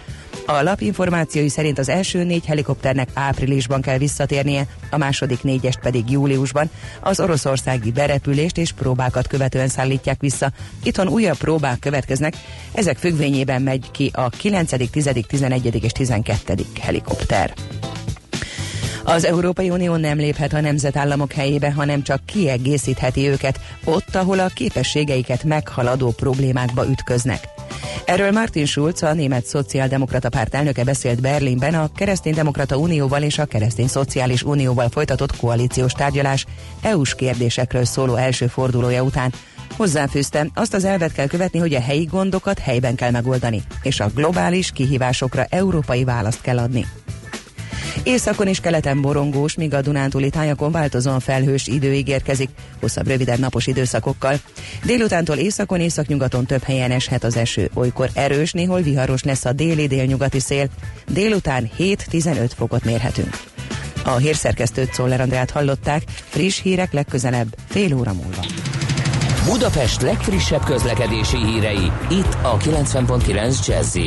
[0.45, 6.09] A lap információi szerint az első négy helikopternek áprilisban kell visszatérnie, a második négyest pedig
[6.09, 6.69] júliusban.
[7.01, 10.51] Az oroszországi berepülést és próbákat követően szállítják vissza.
[10.83, 12.33] Itthon újabb próbák következnek,
[12.71, 15.83] ezek függvényében megy ki a 9., 10., 11.
[15.83, 16.65] és 12.
[16.81, 17.53] helikopter.
[19.03, 24.47] Az Európai Unió nem léphet a nemzetállamok helyébe, hanem csak kiegészítheti őket ott, ahol a
[24.53, 27.47] képességeiket meghaladó problémákba ütköznek.
[28.05, 33.45] Erről Martin Schulz, a német szociáldemokrata párt elnöke beszélt Berlinben a Kereszténydemokrata Unióval és a
[33.45, 36.45] Keresztény Szociális Unióval folytatott koalíciós tárgyalás
[36.81, 39.33] EU-s kérdésekről szóló első fordulója után.
[39.77, 44.11] Hozzáfűzte, azt az elvet kell követni, hogy a helyi gondokat helyben kell megoldani, és a
[44.15, 46.85] globális kihívásokra európai választ kell adni.
[48.03, 52.49] Északon és keleten borongós, míg a Dunántúli tájakon változóan felhős idő ígérkezik,
[52.79, 54.35] hosszabb, rövidebb napos időszakokkal.
[54.83, 57.69] Délutántól északon, északnyugaton több helyen eshet az eső.
[57.73, 60.67] Olykor erős, néhol viharos lesz a déli délnyugati szél.
[61.07, 63.39] Délután 7-15 fokot mérhetünk.
[64.05, 68.45] A hírszerkesztőt Szoller Andrát hallották, friss hírek legközelebb, fél óra múlva.
[69.45, 73.97] Budapest legfrissebb közlekedési hírei, itt a 90.9 jazz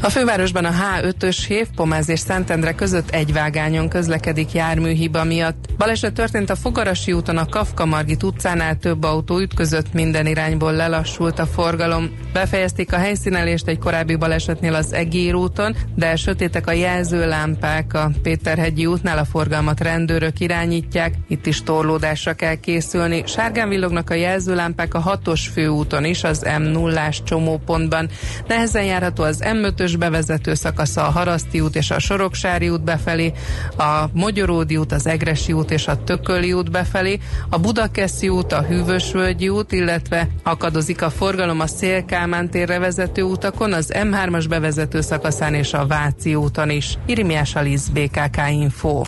[0.00, 5.64] a fővárosban a H5-ös Hév, Pomáz és Szentendre között egy vágányon közlekedik járműhiba miatt.
[5.76, 11.38] Baleset történt a Fogarasi úton a Kafka Margit utcánál több autó ütközött, minden irányból lelassult
[11.38, 12.10] a forgalom.
[12.32, 18.86] Befejezték a helyszínelést egy korábbi balesetnél az Egér úton, de sötétek a jelzőlámpák a Péterhegyi
[18.86, 23.22] útnál a forgalmat rendőrök irányítják, itt is torlódásra kell készülni.
[23.26, 28.08] Sárgán villognak a jelzőlámpák a hatos főúton is, az M0-ás csomópontban.
[28.48, 33.32] Nehezen járható az M5-ös bevezető szakasza a Haraszti út és a Soroksári út befelé,
[33.76, 37.18] a Mogyoródi út, az Egresi út és a Tököli út befelé,
[37.48, 43.72] a Budakeszi út, a Hűvösvölgyi út, illetve akadozik a forgalom a Szélkámán térre vezető utakon,
[43.72, 46.98] az M3-as bevezető szakaszán és a Váci úton is.
[47.06, 49.02] Irimiás Alisz, BKK Info.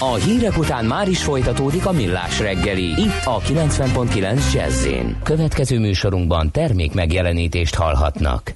[0.00, 2.84] A hírek után már is folytatódik a millás reggeli.
[2.84, 4.86] Itt a 90.9 jazz
[5.22, 8.54] Következő műsorunkban termék megjelenítést hallhatnak.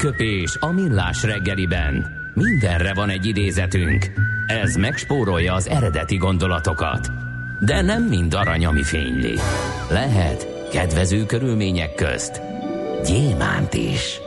[0.00, 2.06] Aranyköpés a millás reggeliben.
[2.34, 4.06] Mindenre van egy idézetünk.
[4.46, 7.10] Ez megspórolja az eredeti gondolatokat.
[7.64, 9.34] De nem mind arany, ami fényli.
[9.90, 12.40] Lehet kedvező körülmények közt
[13.06, 14.20] gyémánt is.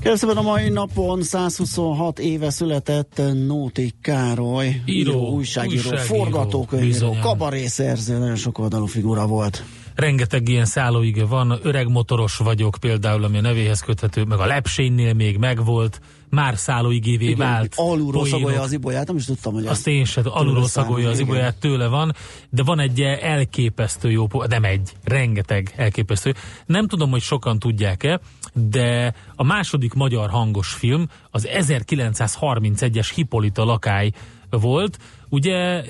[0.00, 8.36] Kérdezőben a mai napon 126 éve született Nóti Károly, Író, újságíró, újságíró, forgatókönyvíró, kabarészerző, nagyon
[8.36, 9.64] sok oldalú figura volt.
[9.98, 15.12] Rengeteg ilyen szállóige van, öreg motoros vagyok például, ami a nevéhez köthető, meg a lepsénynél
[15.12, 17.72] még megvolt, már szállóigévé vált.
[17.76, 18.28] Alulról poénok.
[18.28, 21.26] szagolja az ibolyát, nem is tudtam, hogy Azt én sem, alulról szagolja az igen.
[21.26, 22.14] ibolyát, tőle van,
[22.50, 26.34] de van egy elképesztő jó, nem egy, rengeteg elképesztő.
[26.66, 28.20] Nem tudom, hogy sokan tudják-e,
[28.52, 34.10] de a második magyar hangos film az 1931-es Hippolyta lakály
[34.50, 34.98] volt.
[35.28, 35.82] Ugye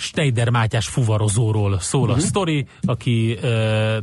[0.00, 2.16] Schneider Mátyás fuvarozóról szól Mhm.
[2.16, 3.46] a sztori, aki e,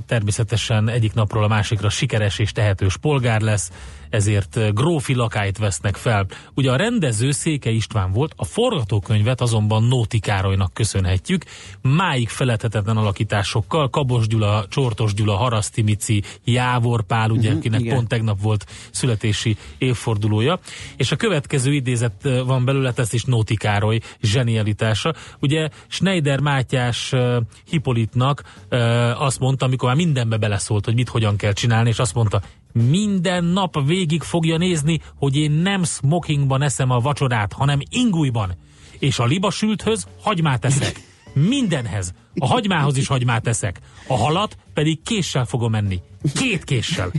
[0.08, 3.72] természetesen egyik napról a másikra sikeres és tehetős polgár lesz,
[4.10, 6.26] ezért e, grófi lakályt vesznek fel.
[6.54, 11.44] Ugye a rendező Széke István volt, a forgatókönyvet azonban Nóti Károlynak köszönhetjük,
[11.82, 17.96] máig feledhetetlen alakításokkal, Kabos Gyula, Csortos Gyula, Haraszti Mici, Jávor Pál, ugye, Mhm, akinek igen.
[17.96, 20.60] pont tegnap volt születési évfordulója,
[20.98, 25.14] és a következő idézet eh, van belőle, ezt is Nóti Károly zsenialitása.
[25.40, 27.38] Ugye Schneider Mátyás uh,
[27.70, 32.14] Hippolytnak uh, azt mondta, amikor már mindenbe beleszólt, hogy mit hogyan kell csinálni, és azt
[32.14, 32.42] mondta,
[32.90, 38.56] minden nap végig fogja nézni, hogy én nem smokingban eszem a vacsorát, hanem ingújban.
[39.00, 41.02] És a libasülthöz hagymát eszek.
[41.34, 42.14] Mindenhez.
[42.36, 43.80] A hagymához is hagymát teszek.
[44.08, 46.02] A halat pedig késsel fogom enni.
[46.34, 47.12] Két késsel.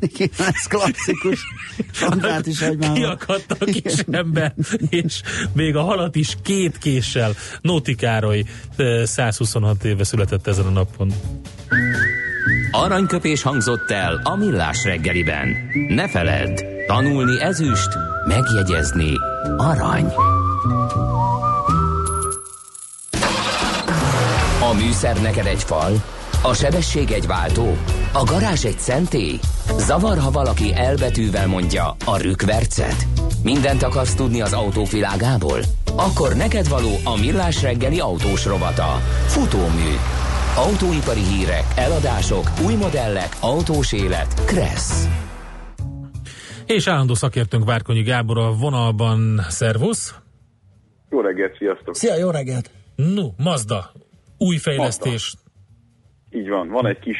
[0.00, 1.40] Igen, ez klasszikus.
[2.00, 2.94] Andrát is egymásban.
[2.94, 4.54] Kiakadt a kis ember,
[4.88, 7.34] és még a halat is két késsel.
[7.60, 8.44] Nóti Károly
[8.76, 11.12] eh, 126 éve született ezen a napon.
[12.70, 15.56] Aranyköpés hangzott el a millás reggeliben.
[15.88, 17.88] Ne feledd, tanulni ezüst,
[18.26, 19.12] megjegyezni
[19.56, 20.12] arany.
[24.70, 25.92] A műszer neked egy fal,
[26.42, 27.76] a sebesség egy váltó,
[28.12, 29.38] a garázs egy szentély.
[29.78, 33.06] Zavar, ha valaki elbetűvel mondja a rükvercet.
[33.42, 35.60] Mindent akarsz tudni az autók világából?
[35.96, 39.00] Akkor neked való a millás reggeli autós rovata.
[39.26, 39.96] Futómű.
[40.68, 44.44] Autóipari hírek, eladások, új modellek, autós élet.
[44.46, 45.08] Kressz.
[46.66, 49.38] És állandó szakértőnk Várkonyi Gábor a vonalban.
[49.48, 50.14] Szervusz!
[51.10, 51.94] Jó reggelt, sziasztok!
[51.94, 52.70] Szia, jó reggelt!
[52.96, 53.90] No, Mazda.
[54.38, 55.34] Új fejlesztés.
[56.30, 57.18] Így van, van egy kis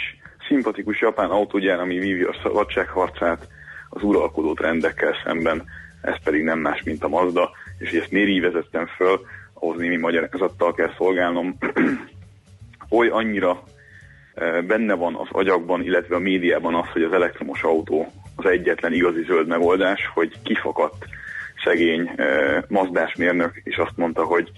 [0.49, 3.49] szimpatikus japán autógyár, ami vívja a szabadságharcát
[3.89, 5.65] az uralkodó trendekkel szemben,
[6.03, 9.21] ez pedig nem más, mint a Mazda, és hogy ezt miért így vezettem föl,
[9.55, 11.57] ahhoz némi magyarázattal kell szolgálnom.
[12.91, 13.63] oly annyira
[14.35, 18.93] e, benne van az agyakban, illetve a médiában az, hogy az elektromos autó az egyetlen
[18.93, 21.05] igazi zöld megoldás, hogy kifakadt
[21.65, 22.25] szegény e,
[22.69, 24.51] mazdás mérnök, és azt mondta, hogy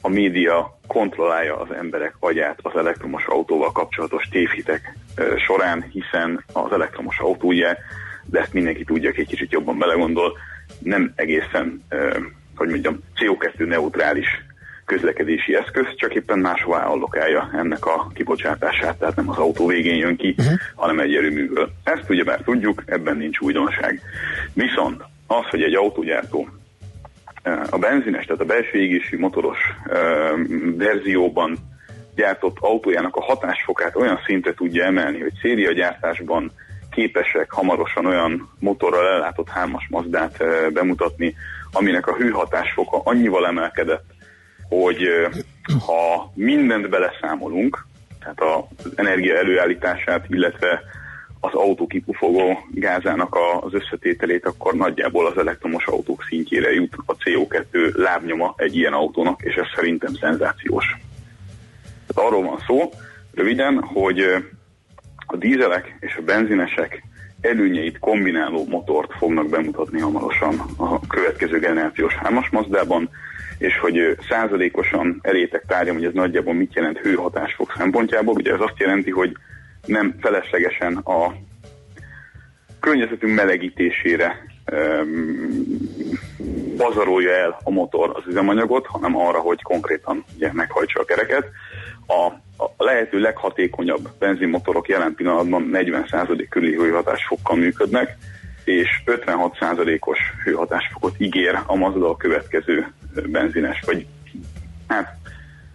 [0.00, 6.72] a média kontrollálja az emberek agyát az elektromos autóval kapcsolatos tévhitek e, során, hiszen az
[6.72, 7.76] elektromos autó ugye,
[8.24, 10.38] de ezt mindenki tudja, aki egy kicsit jobban belegondol,
[10.78, 11.96] nem egészen, e,
[12.56, 14.44] hogy mondjam, CO2 neutrális
[14.84, 20.16] közlekedési eszköz, csak éppen máshová allokálja ennek a kibocsátását, tehát nem az autó végén jön
[20.16, 20.54] ki, uh-huh.
[20.74, 21.70] hanem egy erőműből.
[21.84, 24.00] Ezt ugye már tudjuk, ebben nincs újdonság.
[24.52, 26.48] Viszont az, hogy egy autógyártó
[27.42, 29.94] eh, a benzines, tehát a belső égésű motoros uh,
[30.76, 31.56] verzióban
[32.14, 36.50] gyártott autójának a hatásfokát olyan szintre tudja emelni, hogy szériagyártásban
[36.90, 41.34] képesek hamarosan olyan motorral ellátott hármas Mazdát uh, bemutatni,
[41.72, 44.13] aminek a hőhatásfoka annyival emelkedett,
[44.68, 45.08] hogy
[45.86, 47.86] ha mindent beleszámolunk,
[48.20, 48.40] tehát
[48.76, 50.82] az energia előállítását, illetve
[51.40, 57.94] az autó kipufogó gázának az összetételét, akkor nagyjából az elektromos autók szintjére jut a CO2
[57.94, 60.96] lábnyoma egy ilyen autónak, és ez szerintem szenzációs.
[62.06, 62.90] Tehát arról van szó,
[63.34, 64.20] röviden, hogy
[65.26, 67.02] a dízelek és a benzinesek
[67.40, 73.10] előnyeit kombináló motort fognak bemutatni hamarosan a következő generációs hármas Mazdában,
[73.58, 78.34] és hogy százalékosan elétek tárgyam, hogy ez nagyjából mit jelent hőhatásfok szempontjából.
[78.34, 79.36] Ugye ez azt jelenti, hogy
[79.86, 81.34] nem feleslegesen a
[82.80, 85.54] környezetünk melegítésére um,
[86.76, 91.50] pazarolja el a motor az üzemanyagot, hanem arra, hogy konkrétan ugye, meghajtsa a kereket.
[92.06, 92.32] A,
[92.64, 98.16] a lehető leghatékonyabb benzinmotorok jelen pillanatban 40% körüli hőhatásfokkal működnek,
[98.64, 102.92] és 56%-os hőhatásfokot ígér a Mazda a következő
[103.28, 104.06] benzines, vagy
[104.88, 105.16] hát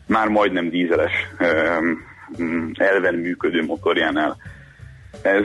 [0.06, 1.12] már majdnem dízeles
[2.74, 4.38] elven működő motorjánál.
[5.22, 5.44] Ez,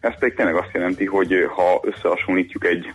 [0.00, 2.92] ez pedig tényleg azt jelenti, hogy ha összehasonlítjuk egy,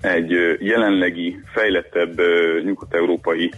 [0.00, 2.20] egy jelenlegi, fejlettebb
[2.64, 3.52] nyugat-európai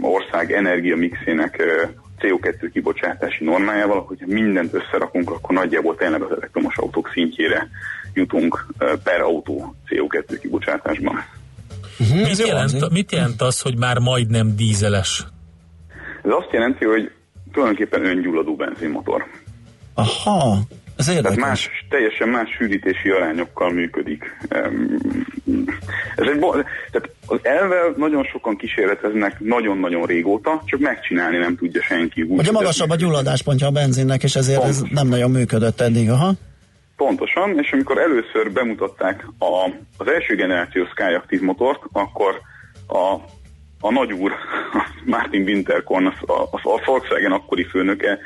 [0.00, 1.62] ország energiamixének
[2.20, 7.68] CO2 kibocsátási normájával, hogy mindent összerakunk, akkor nagyjából tényleg az elektromos autók szintjére
[8.14, 8.66] jutunk
[9.04, 11.24] per autó CO2 kibocsátásban.
[11.98, 15.26] Uh-huh, mit, jelent, mit jelent az, hogy már majdnem dízeles?
[16.22, 17.10] Ez azt jelenti, hogy
[17.52, 19.24] tulajdonképpen öngyulladó benzinmotor.
[19.94, 20.58] Aha,
[20.96, 21.34] ez érdekes.
[21.34, 24.36] Tehát más, teljesen más sűrítési arányokkal működik.
[26.16, 26.38] Ez egy,
[26.90, 32.22] tehát az elvel nagyon sokan kísérleteznek nagyon-nagyon régóta, csak megcsinálni nem tudja senki.
[32.22, 34.84] Úgy, Ugye magasabb a gyulladáspontja a benzinnek, és ezért Pontosan.
[34.84, 36.32] ez nem nagyon működött eddig, aha.
[36.96, 42.40] Pontosan, és amikor először bemutatták a, az első generációs Skyactiv motort, akkor
[42.86, 43.14] a,
[43.80, 44.32] a nagyúr,
[45.04, 46.14] Martin Winterkorn, az,
[46.50, 48.18] az a Volkswagen akkori főnöke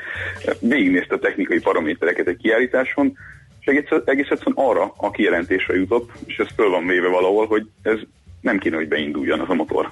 [0.59, 3.17] végignézte a technikai paramétereket egy kiállításon,
[3.59, 7.67] és egész, egész egyszerűen arra a kijelentésre jutott, és ez föl van véve valahol, hogy
[7.81, 7.99] ez
[8.41, 9.91] nem kéne, hogy beinduljon az a motor.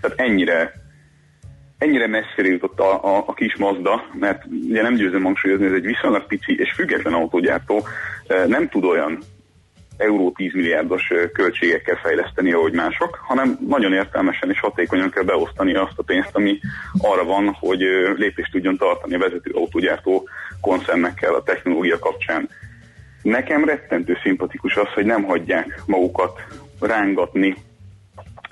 [0.00, 0.81] Tehát ennyire
[1.82, 5.86] ennyire messzire jutott a, a, a kis Mazda, mert ugye nem győzöm hangsúlyozni, ez egy
[5.86, 7.86] viszonylag pici és független autógyártó,
[8.46, 9.18] nem tud olyan
[9.96, 15.98] euró 10 milliárdos költségekkel fejleszteni, ahogy mások, hanem nagyon értelmesen és hatékonyan kell beosztani azt
[15.98, 16.58] a pénzt, ami
[16.98, 17.80] arra van, hogy
[18.16, 20.28] lépést tudjon tartani a vezető autógyártó
[20.60, 22.48] koncernekkel a technológia kapcsán.
[23.22, 26.40] Nekem rettentő szimpatikus az, hogy nem hagyják magukat
[26.80, 27.56] rángatni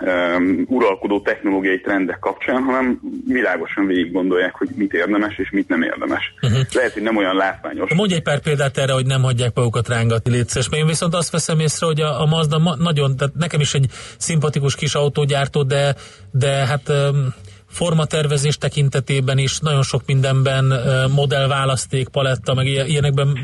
[0.01, 5.83] um, uralkodó technológiai trendek kapcsán, hanem világosan végig gondolják, hogy mit érdemes és mit nem
[5.83, 6.35] érdemes.
[6.43, 6.61] Uh-huh.
[6.73, 7.95] Lehet, hogy nem olyan látványos.
[7.95, 10.69] Mondj egy pár példát erre, hogy nem hagyják magukat rángatni, létszes.
[10.69, 13.75] Mert én viszont azt veszem észre, hogy a, a Mazda ma, nagyon, tehát nekem is
[13.75, 13.87] egy
[14.17, 15.95] szimpatikus kis autógyártó, de,
[16.31, 17.35] de hát um,
[17.71, 20.73] formatervezés tekintetében is nagyon sok mindenben
[21.15, 23.39] modellválaszték, paletta, meg ilyenekben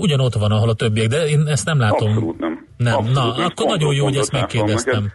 [0.00, 2.08] ugyanott van, ahol a többiek, de én ezt nem látom.
[2.08, 2.66] Abszolút nem.
[2.76, 3.44] Nem, Abszolút na, nem.
[3.44, 5.12] akkor nagyon jó, hogy ezt megkérdeztem.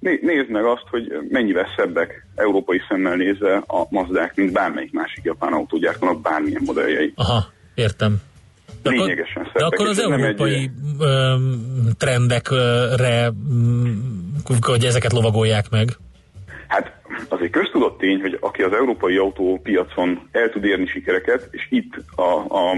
[0.00, 5.52] Nézd meg azt, hogy mennyivel szebbek európai szemmel nézve a Mazdák, mint bármelyik másik japán
[5.52, 7.12] autógyártónak bármilyen modelljei.
[7.16, 7.44] Aha,
[7.74, 8.16] értem.
[8.82, 9.68] De Lényegesen akkor, szebbek.
[9.68, 10.70] De akkor az európai egy...
[11.98, 13.32] trendekre,
[14.60, 15.88] hogy ezeket lovagolják meg?
[16.68, 21.66] Hát az egy köztudott tény, hogy aki az európai autópiacon el tud érni sikereket, és
[21.70, 22.76] itt a, a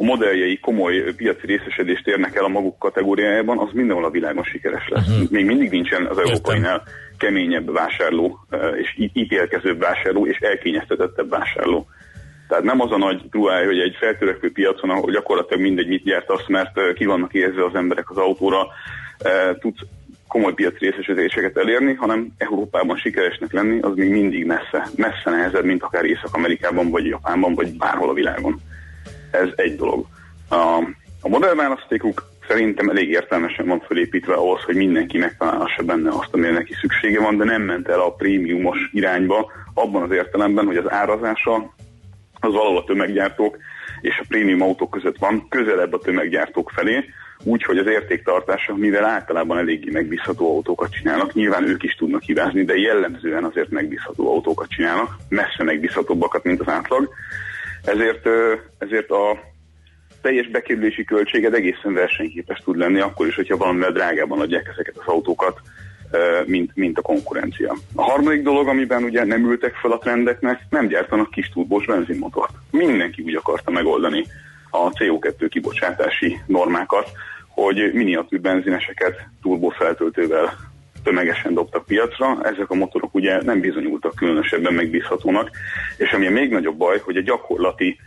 [0.00, 4.88] a modelljei komoly piaci részesedést érnek el a maguk kategóriájában, az mindenhol a világon sikeres
[4.88, 5.08] lesz.
[5.08, 5.30] Uh-huh.
[5.30, 6.82] Még mindig nincsen az európainál
[7.18, 8.38] keményebb vásárló,
[8.80, 11.86] és ítélkezőbb vásárló, és elkényeztetettebb vásárló.
[12.48, 16.46] Tehát nem az a nagy truáj, hogy egy feltörekvő piacon, ahol gyakorlatilag mindegy mit gyártasz,
[16.48, 18.66] mert ki vannak érzve az emberek az autóra,
[19.58, 19.80] tudsz
[20.28, 25.82] komoly piaci részesedéseket elérni, hanem Európában sikeresnek lenni, az még mindig messze, messze nehezebb, mint
[25.82, 28.60] akár Észak-Amerikában, vagy Japánban, vagy bárhol a világon.
[29.30, 30.06] Ez egy dolog.
[30.48, 30.56] A,
[31.20, 36.74] a modellválasztékuk szerintem elég értelmesen van felépítve ahhoz, hogy mindenki megtalálhassa benne azt, amire neki
[36.80, 41.74] szüksége van, de nem ment el a prémiumos irányba, abban az értelemben, hogy az árazása
[42.40, 43.56] az valahol a tömeggyártók
[44.00, 47.04] és a prémium autók között van, közelebb a tömeggyártók felé,
[47.42, 52.76] úgyhogy az értéktartása, mivel általában eléggé megbízható autókat csinálnak, nyilván ők is tudnak hibázni, de
[52.76, 57.08] jellemzően azért megbízható autókat csinálnak, messze megbízhatóbbakat, mint az átlag.
[57.84, 58.28] Ezért,
[58.78, 59.38] ezért a
[60.22, 65.06] teljes bekerülési költséged egészen versenyképes tud lenni, akkor is, hogyha valamivel drágában adják ezeket az
[65.06, 65.60] autókat,
[66.46, 67.76] mint, mint a konkurencia.
[67.94, 72.52] A harmadik dolog, amiben ugye nem ültek fel a trendeknek, nem gyártanak kis turbós benzinmotort.
[72.70, 74.24] Mindenki úgy akarta megoldani
[74.70, 77.10] a CO2 kibocsátási normákat,
[77.48, 80.69] hogy miniatűr benzineseket turbofeltöltővel
[81.02, 85.50] tömegesen dobtak piacra, ezek a motorok ugye nem bizonyultak különösebben megbízhatónak,
[85.96, 87.98] és ami a még nagyobb baj, hogy a gyakorlati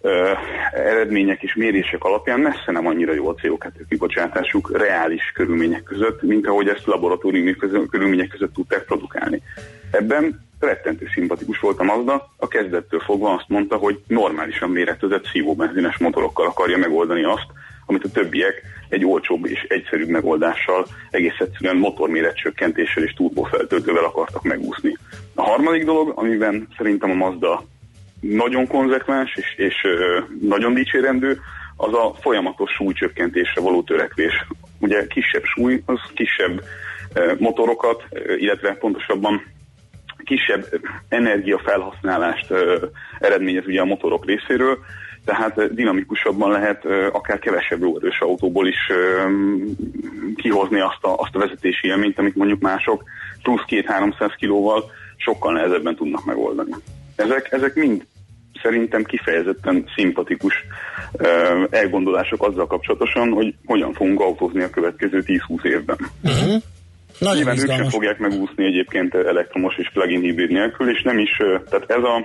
[0.00, 0.32] ö,
[0.72, 6.46] eredmények és mérések alapján messze nem annyira jó a CO2 kibocsátásuk reális körülmények között, mint
[6.46, 7.56] ahogy ezt laboratóriumi
[7.90, 9.42] körülmények között tudták produkálni.
[9.90, 15.98] Ebben rettentő szimpatikus volt a Mazda, a kezdettől fogva azt mondta, hogy normálisan méretezett szívóbenzines
[15.98, 17.46] motorokkal akarja megoldani azt,
[17.86, 24.42] amit a többiek egy olcsóbb és egyszerűbb megoldással, egész egyszerűen motorméret csökkentéssel és turbófeltöltővel akartak
[24.42, 24.96] megúszni.
[25.34, 27.64] A harmadik dolog, amiben szerintem a Mazda
[28.20, 31.40] nagyon konzekvens és, és ö, nagyon dicsérendő,
[31.76, 34.46] az a folyamatos súlycsökkentésre való törekvés.
[34.80, 36.62] Ugye kisebb súly, az kisebb
[37.14, 39.42] ö, motorokat, ö, illetve pontosabban
[40.24, 40.64] kisebb
[41.08, 42.86] energiafelhasználást ö,
[43.18, 44.78] eredményez ugye a motorok részéről,
[45.26, 48.78] tehát dinamikusabban lehet akár kevesebb lóerős autóból is
[50.36, 53.04] kihozni azt a, azt a vezetési élményt, amit mondjuk mások
[53.42, 54.84] plusz 2-300 kilóval
[55.16, 56.74] sokkal nehezebben tudnak megoldani.
[57.16, 58.06] Ezek, ezek mind
[58.62, 60.54] szerintem kifejezetten szimpatikus
[61.70, 65.96] elgondolások azzal kapcsolatosan, hogy hogyan fogunk autózni a következő 10-20 évben.
[66.22, 66.62] Uh-huh.
[67.18, 71.36] Nagyon Nyilván ők sem fogják megúszni egyébként elektromos és plug-in hibrid nélkül, és nem is,
[71.70, 72.24] tehát ez a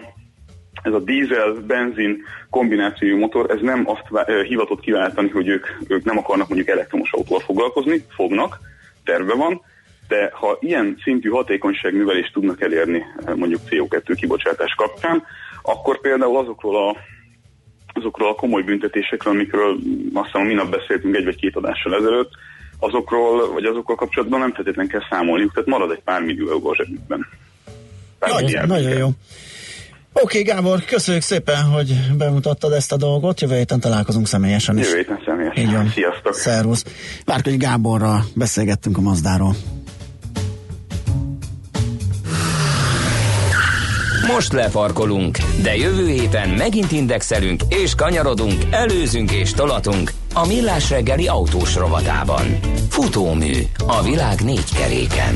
[0.82, 6.48] ez a dízel-benzin kombinációjú motor, ez nem azt hivatott kiváltani, hogy ők, ők nem akarnak
[6.48, 8.60] mondjuk elektromos autóval foglalkozni, fognak,
[9.04, 9.62] terve van,
[10.08, 13.04] de ha ilyen szintű hatékonyságnövelést tudnak elérni
[13.36, 15.24] mondjuk CO2 kibocsátás kapcsán,
[15.62, 16.96] akkor például azokról a
[17.94, 19.78] azokról a komoly büntetésekről, amikről
[20.14, 22.32] azt hiszem minap beszéltünk egy vagy két adással ezelőtt,
[22.80, 26.76] azokról, vagy azokkal kapcsolatban nem feltétlenül kell számolniuk, tehát marad egy pár millió euró a
[26.76, 27.28] zsebükben.
[28.20, 29.10] Pár Nagyon, nagyon jó.
[30.14, 33.42] Oké, Gábor, köszönjük szépen, hogy bemutattad ezt a dolgot.
[33.42, 34.86] Jövő héten találkozunk személyesen is.
[34.86, 35.64] Jövő héten személyesen.
[35.64, 35.90] Így van.
[35.90, 36.34] Sziasztok!
[36.34, 36.84] Szervusz.
[37.26, 39.56] Várkonyi Gáborral beszélgettünk a Mazdáról.
[44.34, 51.28] Most lefarkolunk, de jövő héten megint indexelünk és kanyarodunk, előzünk és tolatunk a Millás reggeli
[51.28, 52.60] autós rovatában.
[52.90, 53.54] Futómű
[53.88, 55.34] a világ négy keréken.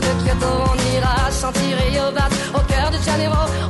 [0.00, 1.30] De Kyoto, on ira
[1.74, 3.65] Rio Bat au cœur de Janeiro.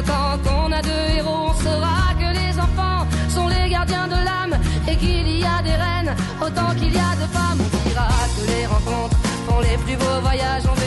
[0.00, 1.50] Autant qu'on a de héros.
[1.50, 4.56] On saura que les enfants sont les gardiens de l'âme
[4.88, 7.60] et qu'il y a des reines autant qu'il y a de femmes.
[7.60, 10.64] On dira que les rencontres font les plus beaux voyages.
[10.72, 10.79] On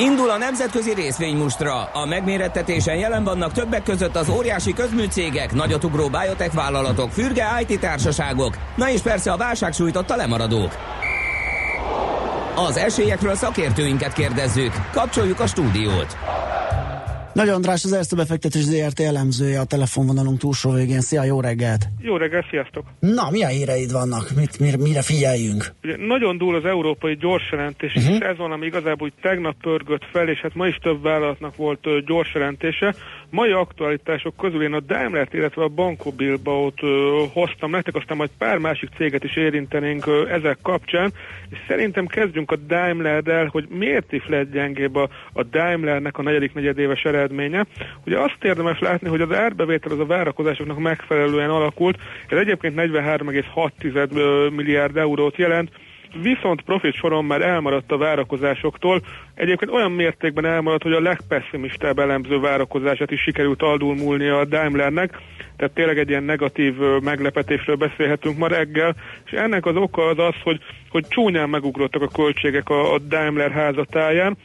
[0.00, 1.82] Indul a nemzetközi részvénymustra.
[1.92, 8.56] A megmérettetésen jelen vannak többek között az óriási közműcégek, nagyotugró biotech vállalatok, fürge IT társaságok,
[8.76, 10.76] na és persze a válság sújtotta lemaradók.
[12.54, 14.72] Az esélyekről szakértőinket kérdezzük.
[14.92, 16.16] Kapcsoljuk a stúdiót.
[17.32, 21.00] Nagy András, az Erste befektetés ZRT elemzője a telefonvonalunk túlsó végén.
[21.00, 21.88] Szia, jó reggelt!
[22.00, 22.84] Jó reggelt, sziasztok!
[23.00, 24.30] Na, milyen híreid vannak?
[24.36, 25.64] Mit, mire, mire figyeljünk?
[25.82, 27.18] Ugye nagyon dúl az európai
[27.50, 28.14] jelentés, uh-huh.
[28.14, 31.56] és ez van, ami igazából úgy tegnap pörgött fel, és hát ma is több vállalatnak
[31.56, 32.94] volt uh, gyors jelentése.
[33.30, 36.90] Mai aktualitások közül én a Daimler-t, illetve a Banco Bilbao-t uh,
[37.32, 41.12] hoztam nektek, aztán majd pár másik céget is érintenénk uh, ezek kapcsán,
[41.50, 46.54] és szerintem kezdjünk a Daimler-del, hogy miért is lett gyengébb a, a Daimlernek a negyedik
[46.54, 47.66] negyedéves eredménye.
[48.06, 51.98] Ugye azt érdemes látni, hogy az árbevétel az a várakozásoknak megfelelően alakult,
[52.28, 55.70] ez egyébként 43,6 milliárd eurót jelent,
[56.22, 59.00] viszont profit soron már elmaradt a várakozásoktól.
[59.34, 65.18] Egyébként olyan mértékben elmaradt, hogy a legpesszimistább elemző várakozását is sikerült múlni a Daimlernek,
[65.56, 70.34] tehát tényleg egy ilyen negatív meglepetésről beszélhetünk ma reggel, és ennek az oka az az,
[70.42, 70.60] hogy,
[70.90, 74.36] hogy csúnyán megugrottak a költségek a, a Daimler házatáján,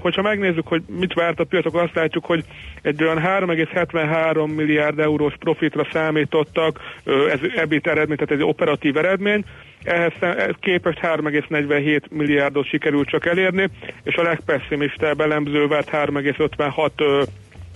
[0.00, 2.44] hogyha megnézzük, hogy mit várt a piac, akkor azt látjuk, hogy
[2.82, 9.44] egy olyan 3,73 milliárd eurós profitra számítottak, ez EBIT eredmény, tehát egy operatív eredmény,
[9.82, 10.12] ehhez
[10.60, 13.68] képest 3,47 milliárdot sikerült csak elérni,
[14.02, 17.26] és a legpesszimistább elemző várt 3,56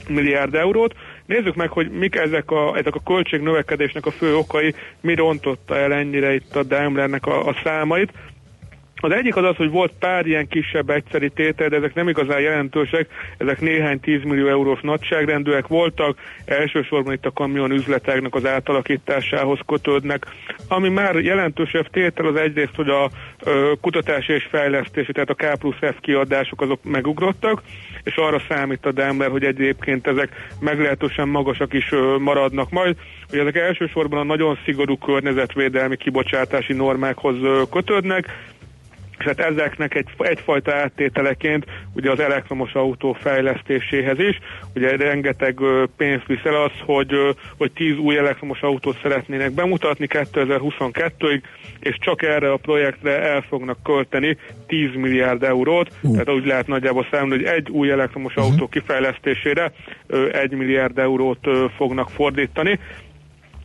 [0.08, 0.94] milliárd eurót.
[1.26, 5.92] Nézzük meg, hogy mik ezek a, ezek a költségnövekedésnek a fő okai, mi rontotta el
[5.92, 8.12] ennyire itt a Daimlernek a, a számait.
[9.04, 12.40] Az egyik az az, hogy volt pár ilyen kisebb egyszeri tétel, de ezek nem igazán
[12.40, 13.06] jelentősek,
[13.38, 20.26] ezek néhány 10 millió eurós nagyságrendűek voltak, elsősorban itt a kamion üzleteknek az átalakításához kötődnek.
[20.68, 23.10] Ami már jelentősebb tétel az egyrészt, hogy a
[23.44, 27.62] ö, kutatási és fejlesztési, tehát a K plusz F kiadások azok megugrottak,
[28.04, 30.28] és arra számít a Daimler, hogy egyébként ezek
[30.60, 32.96] meglehetősen magasak is ö, maradnak majd.
[33.30, 38.50] Ugye ezek elsősorban a nagyon szigorú környezetvédelmi kibocsátási normákhoz ö, kötődnek,
[39.22, 41.64] és hát ezeknek egy, egyfajta áttételeként
[41.94, 44.38] ugye az elektromos autó fejlesztéséhez is,
[44.74, 45.58] ugye rengeteg
[45.96, 51.42] pénzt viszel az, hogy, hogy 10 új elektromos autót szeretnének bemutatni 2022-ig,
[51.80, 56.12] és csak erre a projektre el fognak költeni 10 milliárd eurót, uh.
[56.12, 58.52] tehát úgy lehet nagyjából számolni, hogy egy új elektromos uh-huh.
[58.52, 59.72] autó kifejlesztésére
[60.32, 61.46] 1 milliárd eurót
[61.76, 62.78] fognak fordítani.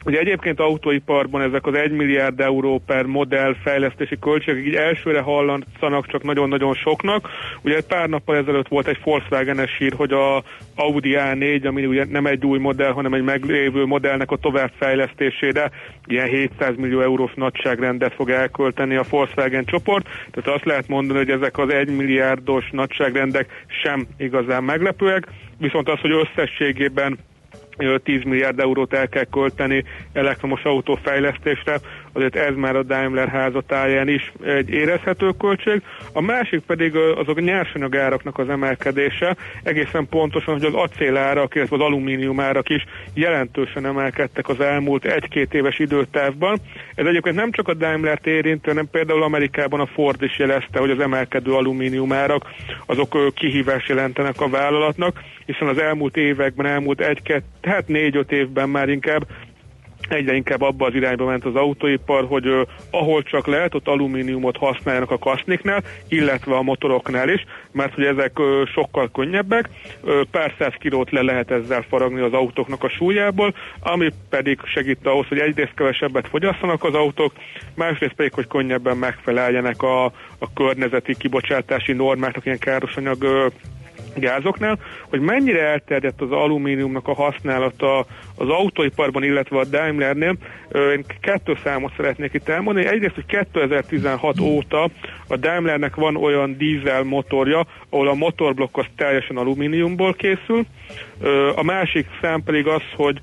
[0.07, 6.07] Ugye egyébként autóiparban ezek az 1 milliárd euró per modell fejlesztési költségek így elsőre hallanszanak
[6.07, 7.29] csak nagyon-nagyon soknak.
[7.61, 10.43] Ugye egy pár nappal ezelőtt volt egy Volkswagen-es hír, hogy a
[10.75, 15.71] Audi A4, ami ugye nem egy új modell, hanem egy meglévő modellnek a továbbfejlesztésére
[16.05, 20.07] ilyen 700 millió eurós nagyságrendet fog elkölteni a Volkswagen csoport.
[20.31, 25.27] Tehát azt lehet mondani, hogy ezek az 1 milliárdos nagyságrendek sem igazán meglepőek,
[25.57, 27.17] viszont az, hogy összességében
[28.03, 31.79] 10 milliárd eurót el kell költeni elektromos autó fejlesztésre,
[32.17, 35.81] azért ez már a Daimler házatáján is egy érezhető költség.
[36.13, 41.81] A másik pedig azok a nyersanyagáraknak az emelkedése, egészen pontosan, hogy az acélárak, illetve az
[41.81, 46.57] alumínium árak is jelentősen emelkedtek az elmúlt egy-két éves időtávban.
[46.95, 50.89] Ez egyébként nem csak a Daimler-t érintő, hanem például Amerikában a Ford is jelezte, hogy
[50.89, 52.45] az emelkedő alumínium árak
[52.85, 58.89] azok kihívás jelentenek a vállalatnak, hiszen az elmúlt években, elmúlt egy-két, hát négy-öt évben már
[58.89, 59.27] inkább
[60.09, 64.57] egyre inkább abba az irányba ment az autóipar, hogy uh, ahol csak lehet, ott alumíniumot
[64.57, 69.69] használjanak a kaszniknál, illetve a motoroknál is, mert hogy ezek uh, sokkal könnyebbek,
[70.01, 75.07] uh, pár száz kilót le lehet ezzel faragni az autóknak a súlyából, ami pedig segít
[75.07, 77.33] ahhoz, hogy egyrészt kevesebbet fogyasszanak az autók,
[77.75, 80.05] másrészt pedig, hogy könnyebben megfeleljenek a,
[80.39, 83.51] a környezeti kibocsátási normáknak, ilyen károsanyag
[84.19, 88.05] gázoknál, hogy mennyire elterjedt az alumíniumnak a használata
[88.35, 90.35] az autóiparban, illetve a Daimlernél.
[90.73, 92.87] Én kettő számot szeretnék itt elmondani.
[92.87, 94.89] Egyrészt, hogy 2016 óta
[95.27, 100.65] a Daimlernek van olyan dízel motorja, ahol a motorblokk az teljesen alumíniumból készül.
[101.55, 103.19] A másik szám pedig az, hogy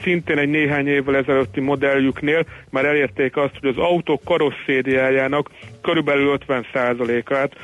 [0.00, 5.50] szintén egy néhány évvel ezelőtti modelljüknél már elérték azt, hogy az autó karosszériájának
[5.82, 7.56] körülbelül 50%-át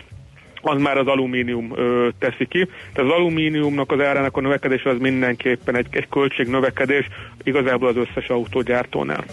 [0.63, 2.69] az már az alumínium ö, teszi ki.
[2.93, 7.09] Tehát az alumíniumnak az árának a növekedése az mindenképpen egy, egy költségnövekedés
[7.43, 9.25] igazából az összes autógyártónál.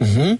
[0.00, 0.38] Uh-huh.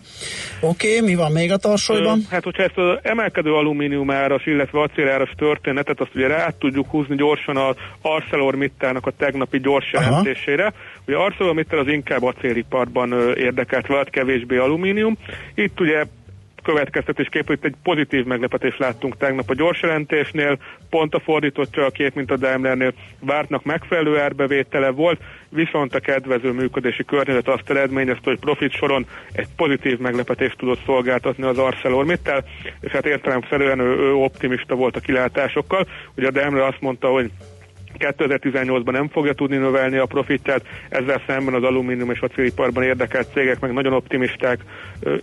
[0.60, 2.20] Oké, okay, mi van még a tarsolyban?
[2.30, 7.16] Hát, hogyha ezt az emelkedő alumínium áras, illetve acéláras történetet, azt ugye rá tudjuk húzni
[7.16, 10.72] gyorsan az ArcelorMittalnak a tegnapi gyors jelentésére.
[11.06, 15.16] Ugye ArcelorMittal az inkább acéliparban érdekelt vált, kevésbé alumínium.
[15.54, 16.04] Itt ugye
[16.62, 20.58] következtetésképp, hogy egy pozitív meglepetést láttunk tegnap a gyors jelentésnél,
[20.90, 26.52] pont a fordítottja a két, mint a Daimlernél vártnak megfelelő árbevétele volt, viszont a kedvező
[26.52, 32.44] működési környezet azt eredményezte, hogy profit soron egy pozitív meglepetést tudott szolgáltatni az ArcelorMittal,
[32.80, 35.86] és hát értelemszerűen ő, ő optimista volt a kilátásokkal.
[36.16, 37.30] Ugye a Daimler azt mondta, hogy
[37.98, 43.60] 2018-ban nem fogja tudni növelni a profitját, ezzel szemben az alumínium és acéliparban érdekelt cégek
[43.60, 44.58] meg nagyon optimisták.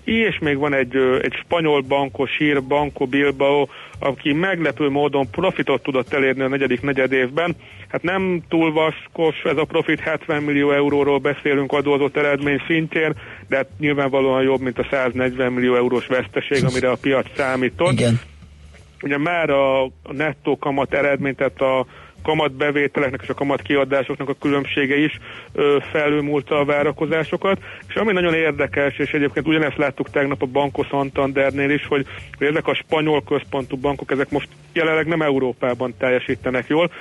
[0.04, 3.68] És még van egy, egy spanyol bankos sír, Banco Bilbao,
[4.00, 7.56] aki meglepő módon profitot tudott elérni a negyedik negyed évben.
[7.88, 13.14] Hát nem túl vaskos ez a profit, 70 millió euróról beszélünk adózott eredmény szintjén,
[13.48, 17.92] de hát nyilvánvalóan jobb, mint a 140 millió eurós veszteség, amire a piac számított.
[17.92, 18.20] Igen.
[19.02, 21.86] Ugye már a a nettó kamat eredmény, tehát a
[22.26, 25.20] kamatbevételeknek és a kamat kiadásoknak a különbsége is
[25.54, 27.58] ö, felülmúlta a várakozásokat,
[27.88, 32.06] és ami nagyon érdekes, és egyébként ugyanezt láttuk tegnap a Banco Santandernél is, hogy,
[32.38, 36.92] hogy ezek a spanyol központú bankok, ezek most jelenleg nem Európában teljesítenek jól,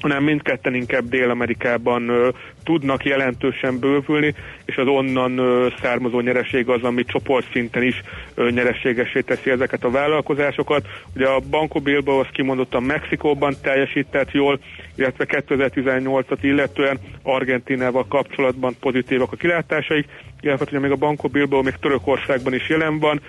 [0.00, 2.28] hanem mindketten inkább Dél-Amerikában ö,
[2.64, 4.34] tudnak jelentősen bővülni,
[4.64, 8.02] és az onnan ö, származó nyereség az, ami csoportszinten is
[8.34, 10.86] ö, nyereségesé teszi ezeket a vállalkozásokat.
[11.14, 14.60] Ugye a Banco Bilbao az kimondottan Mexikóban teljesített jól,
[14.94, 20.06] illetve 2018-at illetően Argentinával kapcsolatban pozitívak a kilátásaik,
[20.40, 23.20] illetve ugye még a Banco Bilbao még Törökországban is jelen van,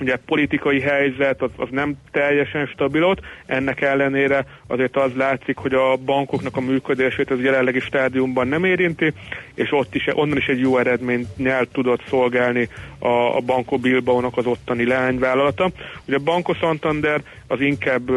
[0.00, 5.96] ugye politikai helyzet az, az nem teljesen stabilot, ennek ellenére azért az látszik, hogy a
[5.96, 9.12] bankoknak a működését az jelenlegi stádiumban nem érinti,
[9.54, 14.46] és ott is, onnan is egy jó eredménnyel tudott szolgálni a, a Banco Bilbao-nak az
[14.46, 15.70] ottani leányvállalata.
[16.06, 18.10] Ugye Banco Santander az inkább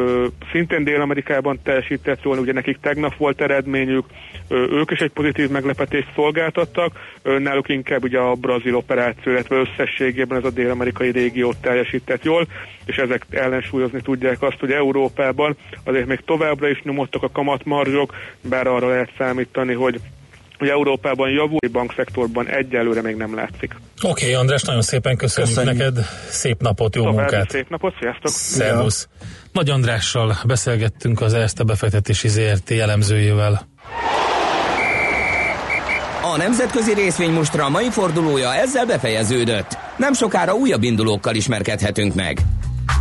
[0.51, 4.05] szintén Dél-Amerikában teljesített jól, ugye nekik tegnap volt eredményük,
[4.49, 10.43] ők is egy pozitív meglepetést szolgáltattak, náluk inkább ugye a brazil operáció, illetve összességében ez
[10.43, 12.47] a dél-amerikai régiót teljesített jól,
[12.85, 18.15] és ezek ellensúlyozni tudják azt, hogy Európában azért még továbbra is nyomottak a kamatmarzsok,
[18.49, 19.99] bár arra lehet számítani, hogy
[20.63, 23.75] hogy Európában javul, a bankszektorban egyelőre még nem látszik.
[24.01, 25.77] Oké, okay, András, nagyon szépen köszönjük, Köszönjük.
[25.77, 26.05] neked.
[26.29, 27.49] Szép napot, jó További munkát.
[27.49, 28.31] szép napot, sziasztok!
[28.31, 29.07] Szervusz.
[29.51, 33.67] Nagy Andrással beszélgettünk az Erste befektetési ZRT jellemzőjével.
[36.33, 39.77] A nemzetközi részvénymustra mai fordulója ezzel befejeződött.
[39.97, 42.37] Nem sokára újabb indulókkal ismerkedhetünk meg.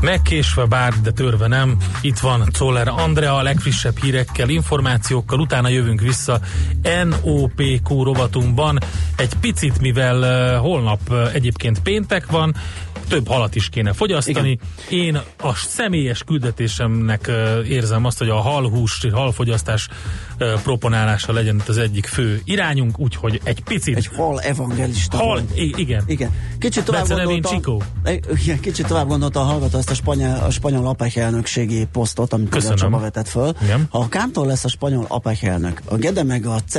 [0.01, 1.77] Megkésve bár, de törve nem.
[2.01, 6.41] Itt van Czoller Andrea a legfrissebb hírekkel, információkkal, utána jövünk vissza
[7.05, 8.79] NOPQ rovatunkban.
[9.17, 12.55] Egy picit, mivel uh, holnap uh, egyébként péntek van,
[13.09, 14.51] több halat is kéne fogyasztani.
[14.51, 15.05] Igen.
[15.07, 17.31] Én a személyes küldetésemnek
[17.69, 19.89] érzem azt, hogy a halhús, halfogyasztás
[20.63, 23.97] proponálása legyen itt az egyik fő irányunk, úgyhogy egy picit...
[23.97, 25.17] Egy hal evangelista.
[25.17, 26.03] hal, i- igen.
[26.07, 26.31] Igen.
[26.59, 27.83] Kicsit tovább Bence nevén gondolta, Csikó.
[28.43, 32.49] Igen, kicsit tovább gondolta a hallgató ezt a spanyol, a spanyol APEC elnökségi posztot, amit
[32.49, 32.77] Köszönöm.
[32.77, 33.55] a Csaba vetett föl.
[33.63, 33.87] Igen.
[33.91, 36.77] Ha a Kántor lesz a spanyol APEC elnök, a Gede meg a C,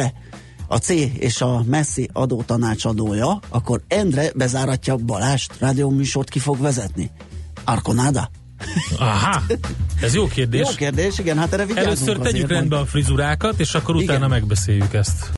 [0.74, 7.12] a C és a Messi adótanácsadója, akkor Endre bezáratja Balást, rádióműsort ki fog vezetni.
[7.64, 8.30] Arconada?
[9.00, 9.42] Aha,
[10.02, 10.68] ez jó kérdés.
[10.70, 14.18] Jó kérdés, igen, hát erre Először azért, tegyük majd- rendbe a frizurákat, és akkor utána
[14.18, 14.30] Igen.
[14.30, 15.32] megbeszéljük ezt.